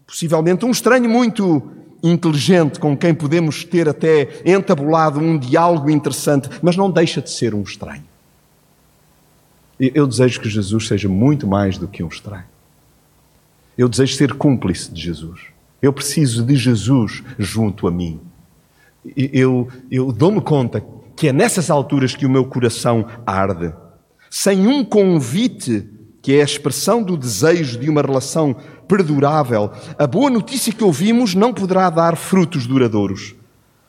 possivelmente 0.05 0.63
um 0.63 0.69
estranho 0.69 1.09
muito 1.09 1.71
inteligente, 2.03 2.79
com 2.79 2.95
quem 2.95 3.15
podemos 3.15 3.63
ter 3.63 3.89
até 3.89 4.41
entabulado 4.45 5.19
um 5.19 5.39
diálogo 5.39 5.89
interessante, 5.89 6.49
mas 6.61 6.77
não 6.77 6.91
deixa 6.91 7.19
de 7.19 7.31
ser 7.31 7.55
um 7.55 7.63
estranho. 7.63 8.03
Eu 9.79 10.05
desejo 10.05 10.39
que 10.39 10.49
Jesus 10.49 10.87
seja 10.87 11.09
muito 11.09 11.47
mais 11.47 11.79
do 11.79 11.87
que 11.87 12.03
um 12.03 12.07
estranho. 12.07 12.45
Eu 13.75 13.89
desejo 13.89 14.15
ser 14.15 14.33
cúmplice 14.33 14.91
de 14.91 15.01
Jesus. 15.01 15.56
Eu 15.81 15.93
preciso 15.93 16.43
de 16.43 16.55
Jesus 16.55 17.23
junto 17.37 17.87
a 17.87 17.91
mim. 17.91 18.19
Eu, 19.15 19.67
eu 19.89 20.11
dou-me 20.11 20.41
conta 20.41 20.83
que 21.15 21.27
é 21.27 21.33
nessas 21.33 21.69
alturas 21.69 22.15
que 22.15 22.25
o 22.25 22.29
meu 22.29 22.45
coração 22.45 23.07
arde. 23.25 23.73
Sem 24.29 24.67
um 24.67 24.83
convite, 24.83 25.87
que 26.21 26.33
é 26.33 26.41
a 26.41 26.45
expressão 26.45 27.01
do 27.01 27.15
desejo 27.15 27.79
de 27.79 27.89
uma 27.89 28.01
relação 28.01 28.55
perdurável, 28.87 29.71
a 29.97 30.05
boa 30.05 30.29
notícia 30.29 30.73
que 30.73 30.83
ouvimos 30.83 31.33
não 31.33 31.53
poderá 31.53 31.89
dar 31.89 32.15
frutos 32.15 32.67
duradouros. 32.67 33.35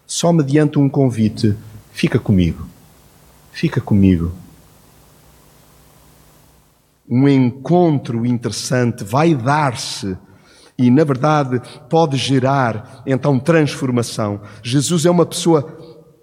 Só 0.07 0.33
mediante 0.33 0.79
um 0.79 0.89
convite, 0.89 1.55
fica 1.93 2.19
comigo. 2.19 2.67
Fica 3.53 3.81
comigo. 3.81 4.33
Um 7.09 7.29
encontro 7.29 8.25
interessante 8.25 9.03
vai 9.03 9.35
dar-se 9.35 10.17
e, 10.79 10.91
na 10.91 11.03
verdade, 11.03 11.61
pode 11.91 12.17
gerar 12.17 13.03
então 13.05 13.39
transformação. 13.39 14.41
Jesus 14.63 15.05
é 15.05 15.11
uma 15.11 15.27
pessoa 15.27 15.77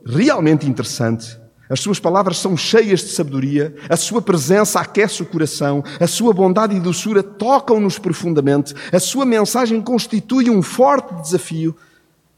realmente 0.05 0.67
interessante. 0.67 1.37
As 1.69 1.79
suas 1.79 1.99
palavras 1.99 2.37
são 2.37 2.55
cheias 2.55 3.01
de 3.01 3.09
sabedoria, 3.09 3.75
a 3.89 3.97
sua 3.97 4.21
presença 4.21 4.79
aquece 4.79 5.23
o 5.23 5.25
coração, 5.25 5.83
a 5.99 6.07
sua 6.07 6.31
bondade 6.31 6.75
e 6.75 6.79
doçura 6.79 7.23
tocam-nos 7.23 7.97
profundamente, 7.97 8.73
a 8.93 8.99
sua 8.99 9.25
mensagem 9.25 9.81
constitui 9.81 10.49
um 10.49 10.61
forte 10.61 11.13
desafio. 11.21 11.75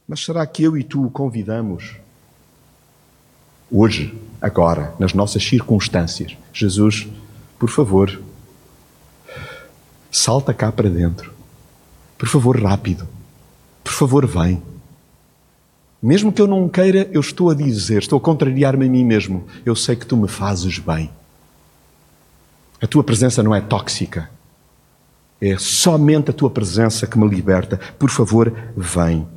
Mas 0.07 0.23
será 0.23 0.47
que 0.47 0.63
eu 0.63 0.77
e 0.77 0.83
tu 0.83 1.05
o 1.05 1.11
convidamos? 1.11 1.97
Hoje, 3.69 4.17
agora, 4.41 4.93
nas 4.97 5.13
nossas 5.13 5.43
circunstâncias, 5.43 6.37
Jesus, 6.53 7.05
por 7.59 7.69
favor, 7.69 8.17
salta 10.09 10.53
cá 10.53 10.71
para 10.71 10.89
dentro. 10.89 11.36
Por 12.17 12.27
favor, 12.27 12.59
rápido. 12.61 13.07
Por 13.83 13.93
favor, 13.93 14.25
vem. 14.25 14.61
Mesmo 16.01 16.31
que 16.31 16.41
eu 16.41 16.47
não 16.47 16.69
queira, 16.69 17.09
eu 17.11 17.21
estou 17.21 17.49
a 17.49 17.55
dizer, 17.55 17.99
estou 17.99 18.17
a 18.17 18.21
contrariar-me 18.21 18.85
a 18.85 18.89
mim 18.89 19.03
mesmo. 19.03 19.45
Eu 19.65 19.75
sei 19.75 19.95
que 19.95 20.05
tu 20.05 20.15
me 20.15 20.27
fazes 20.27 20.79
bem. 20.79 21.11
A 22.81 22.87
tua 22.87 23.03
presença 23.03 23.41
não 23.41 23.53
é 23.53 23.61
tóxica. 23.61 24.29
É 25.41 25.57
somente 25.57 26.31
a 26.31 26.33
tua 26.33 26.49
presença 26.49 27.07
que 27.07 27.17
me 27.17 27.27
liberta. 27.27 27.79
Por 27.97 28.09
favor, 28.09 28.53
vem. 28.75 29.27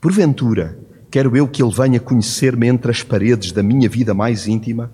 Porventura, 0.00 0.78
quero 1.10 1.36
eu 1.36 1.46
que 1.46 1.62
ele 1.62 1.74
venha 1.74 2.00
conhecer-me 2.00 2.66
entre 2.66 2.90
as 2.90 3.02
paredes 3.02 3.52
da 3.52 3.62
minha 3.62 3.88
vida 3.88 4.14
mais 4.14 4.46
íntima? 4.46 4.90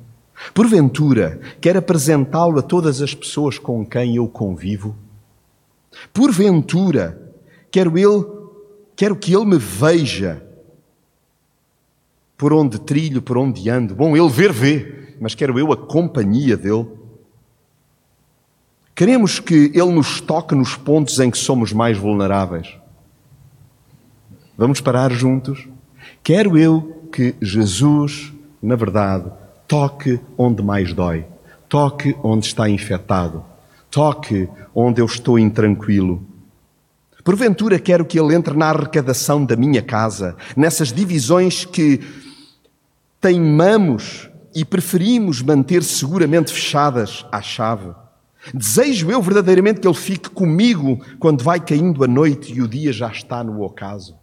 Porventura, 0.52 1.40
quero 1.60 1.78
apresentá-lo 1.78 2.58
a 2.58 2.62
todas 2.62 3.00
as 3.00 3.14
pessoas 3.14 3.58
com 3.58 3.86
quem 3.86 4.16
eu 4.16 4.26
convivo? 4.26 4.96
Porventura, 6.12 7.32
quero 7.70 7.98
ele, 7.98 8.24
quero 8.94 9.16
que 9.16 9.34
ele 9.34 9.44
me 9.44 9.58
veja 9.58 10.42
por 12.36 12.52
onde 12.52 12.78
trilho, 12.78 13.22
por 13.22 13.38
onde 13.38 13.68
ando. 13.70 13.94
Bom, 13.94 14.16
ele 14.16 14.28
ver 14.28 14.52
vê, 14.52 15.16
mas 15.20 15.34
quero 15.34 15.58
eu 15.58 15.72
a 15.72 15.76
companhia 15.76 16.56
dele. 16.56 16.86
Queremos 18.94 19.38
que 19.38 19.70
ele 19.74 19.92
nos 19.92 20.20
toque 20.20 20.54
nos 20.54 20.74
pontos 20.74 21.18
em 21.20 21.30
que 21.30 21.38
somos 21.38 21.72
mais 21.72 21.98
vulneráveis. 21.98 22.78
Vamos 24.56 24.80
parar 24.80 25.12
juntos? 25.12 25.68
Quero 26.22 26.56
eu 26.56 27.08
que 27.12 27.34
Jesus, 27.40 28.32
na 28.62 28.74
verdade, 28.74 29.30
toque 29.68 30.18
onde 30.36 30.62
mais 30.62 30.94
dói, 30.94 31.26
toque 31.68 32.16
onde 32.22 32.46
está 32.46 32.68
infectado 32.68 33.44
toque 33.96 34.46
onde 34.74 35.00
eu 35.00 35.06
estou 35.06 35.38
intranquilo. 35.38 36.22
Porventura 37.24 37.78
quero 37.78 38.04
que 38.04 38.20
ele 38.20 38.34
entre 38.34 38.54
na 38.54 38.68
arrecadação 38.68 39.42
da 39.42 39.56
minha 39.56 39.80
casa, 39.80 40.36
nessas 40.54 40.92
divisões 40.92 41.64
que 41.64 42.00
teimamos 43.22 44.28
e 44.54 44.66
preferimos 44.66 45.40
manter 45.40 45.82
seguramente 45.82 46.52
fechadas 46.52 47.24
à 47.32 47.40
chave. 47.40 47.90
Desejo 48.52 49.10
eu 49.10 49.22
verdadeiramente 49.22 49.80
que 49.80 49.88
ele 49.88 49.96
fique 49.96 50.28
comigo 50.28 51.00
quando 51.18 51.42
vai 51.42 51.58
caindo 51.58 52.04
a 52.04 52.06
noite 52.06 52.52
e 52.52 52.60
o 52.60 52.68
dia 52.68 52.92
já 52.92 53.10
está 53.10 53.42
no 53.42 53.62
ocaso. 53.62 54.14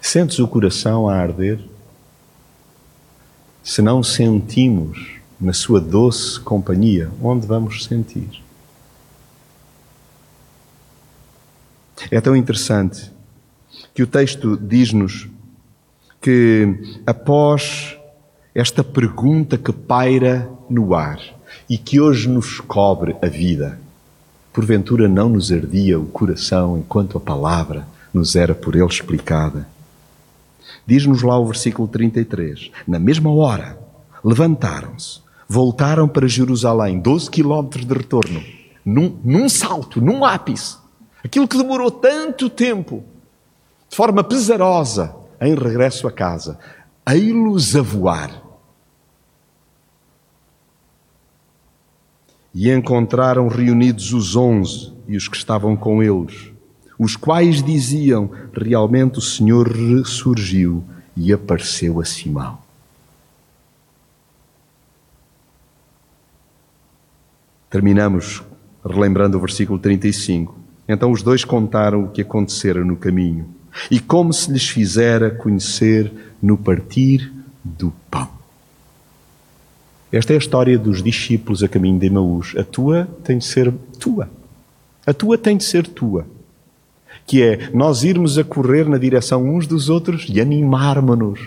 Sentes 0.00 0.38
o 0.38 0.46
coração 0.46 1.08
a 1.08 1.16
arder? 1.16 1.73
Se 3.64 3.80
não 3.80 4.02
sentimos 4.02 5.14
na 5.40 5.54
sua 5.54 5.80
doce 5.80 6.38
companhia, 6.38 7.10
onde 7.22 7.46
vamos 7.46 7.84
sentir? 7.84 8.42
É 12.10 12.20
tão 12.20 12.36
interessante 12.36 13.10
que 13.94 14.02
o 14.02 14.06
texto 14.06 14.58
diz-nos 14.58 15.28
que 16.20 17.00
após 17.06 17.96
esta 18.54 18.84
pergunta 18.84 19.56
que 19.56 19.72
paira 19.72 20.48
no 20.68 20.94
ar 20.94 21.18
e 21.68 21.78
que 21.78 21.98
hoje 21.98 22.28
nos 22.28 22.60
cobre 22.60 23.16
a 23.22 23.26
vida, 23.26 23.78
porventura 24.52 25.08
não 25.08 25.30
nos 25.30 25.50
ardia 25.50 25.98
o 25.98 26.06
coração 26.06 26.78
enquanto 26.78 27.16
a 27.16 27.20
palavra 27.20 27.86
nos 28.12 28.36
era 28.36 28.54
por 28.54 28.76
ele 28.76 28.84
explicada. 28.84 29.66
Diz-nos 30.86 31.22
lá 31.22 31.38
o 31.38 31.46
versículo 31.46 31.88
33. 31.88 32.70
Na 32.86 32.98
mesma 32.98 33.32
hora, 33.32 33.78
levantaram-se, 34.22 35.20
voltaram 35.48 36.06
para 36.06 36.28
Jerusalém, 36.28 36.98
12 36.98 37.30
quilómetros 37.30 37.84
de 37.84 37.94
retorno, 37.94 38.42
num, 38.84 39.18
num 39.24 39.48
salto, 39.48 40.00
num 40.00 40.24
ápice. 40.24 40.76
Aquilo 41.24 41.48
que 41.48 41.56
demorou 41.56 41.90
tanto 41.90 42.50
tempo, 42.50 43.02
de 43.88 43.96
forma 43.96 44.22
pesarosa, 44.22 45.14
em 45.40 45.54
regresso 45.54 46.06
a 46.06 46.12
casa, 46.12 46.58
ei-los 47.06 47.74
a 47.74 47.82
voar. 47.82 48.42
E 52.54 52.70
encontraram 52.70 53.48
reunidos 53.48 54.12
os 54.12 54.36
onze 54.36 54.92
e 55.08 55.16
os 55.16 55.28
que 55.28 55.36
estavam 55.36 55.76
com 55.76 56.02
eles, 56.02 56.53
os 56.98 57.16
quais 57.16 57.62
diziam: 57.62 58.30
Realmente 58.52 59.18
o 59.18 59.22
Senhor 59.22 59.68
ressurgiu 59.68 60.84
e 61.16 61.32
apareceu 61.32 62.00
a 62.00 62.04
Simão. 62.04 62.58
Terminamos 67.70 68.42
relembrando 68.84 69.36
o 69.36 69.40
versículo 69.40 69.78
35. 69.78 70.56
Então 70.86 71.10
os 71.10 71.22
dois 71.22 71.44
contaram 71.44 72.04
o 72.04 72.08
que 72.08 72.22
acontecera 72.22 72.84
no 72.84 72.96
caminho 72.96 73.46
e 73.90 73.98
como 73.98 74.32
se 74.32 74.52
lhes 74.52 74.68
fizera 74.68 75.30
conhecer 75.30 76.12
no 76.40 76.56
partir 76.56 77.32
do 77.64 77.92
pão. 78.10 78.28
Esta 80.12 80.32
é 80.32 80.36
a 80.36 80.38
história 80.38 80.78
dos 80.78 81.02
discípulos 81.02 81.62
a 81.62 81.68
caminho 81.68 81.98
de 81.98 82.06
Emaús. 82.06 82.54
A 82.56 82.62
tua 82.62 83.08
tem 83.24 83.38
de 83.38 83.44
ser 83.44 83.72
tua. 83.98 84.30
A 85.04 85.12
tua 85.12 85.36
tem 85.36 85.56
de 85.56 85.64
ser 85.64 85.86
tua. 85.88 86.26
Que 87.26 87.42
é 87.42 87.70
nós 87.72 88.04
irmos 88.04 88.38
a 88.38 88.44
correr 88.44 88.88
na 88.88 88.98
direção 88.98 89.44
uns 89.48 89.66
dos 89.66 89.88
outros 89.88 90.26
e 90.28 90.40
animarmos-nos. 90.40 91.40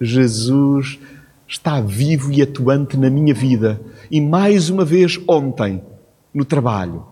Jesus 0.00 0.98
está 1.46 1.80
vivo 1.80 2.32
e 2.32 2.42
atuante 2.42 2.96
na 2.96 3.10
minha 3.10 3.34
vida. 3.34 3.80
E 4.10 4.20
mais 4.20 4.68
uma 4.68 4.84
vez 4.84 5.20
ontem, 5.28 5.82
no 6.32 6.44
trabalho. 6.44 7.04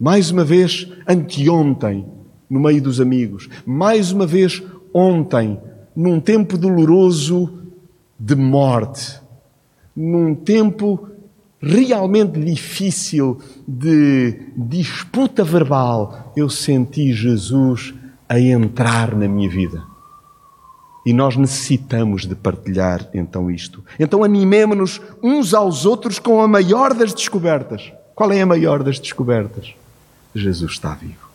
Mais 0.00 0.30
uma 0.30 0.44
vez 0.44 0.90
anteontem, 1.06 2.04
no 2.48 2.60
meio 2.60 2.82
dos 2.82 3.00
amigos. 3.00 3.48
Mais 3.64 4.10
uma 4.10 4.26
vez 4.26 4.62
ontem, 4.92 5.58
num 5.94 6.18
tempo 6.18 6.58
doloroso 6.58 7.52
de 8.18 8.34
morte. 8.34 9.20
Num 9.94 10.34
tempo 10.34 11.08
realmente 11.64 12.38
difícil 12.38 13.40
de 13.66 14.52
disputa 14.56 15.42
verbal, 15.42 16.32
eu 16.36 16.48
senti 16.50 17.12
Jesus 17.12 17.94
a 18.28 18.38
entrar 18.38 19.14
na 19.14 19.26
minha 19.26 19.48
vida. 19.48 19.82
E 21.06 21.12
nós 21.12 21.36
necessitamos 21.36 22.26
de 22.26 22.34
partilhar 22.34 23.08
então 23.12 23.50
isto. 23.50 23.84
Então 23.98 24.24
animemo-nos 24.24 25.00
uns 25.22 25.52
aos 25.52 25.84
outros 25.84 26.18
com 26.18 26.40
a 26.40 26.48
maior 26.48 26.94
das 26.94 27.12
descobertas. 27.12 27.92
Qual 28.14 28.32
é 28.32 28.40
a 28.40 28.46
maior 28.46 28.82
das 28.82 28.98
descobertas? 28.98 29.74
Jesus 30.34 30.72
está 30.72 30.94
vivo. 30.94 31.28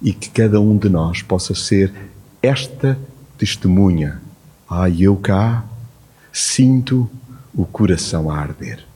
E 0.00 0.12
que 0.12 0.28
cada 0.30 0.60
um 0.60 0.76
de 0.76 0.88
nós 0.88 1.22
possa 1.22 1.54
ser 1.54 1.92
esta 2.42 2.98
testemunha. 3.38 4.20
Ai, 4.68 4.96
eu 5.00 5.16
cá 5.16 5.64
sinto 6.32 7.08
o 7.54 7.64
coração 7.64 8.30
a 8.30 8.38
arder. 8.38 8.91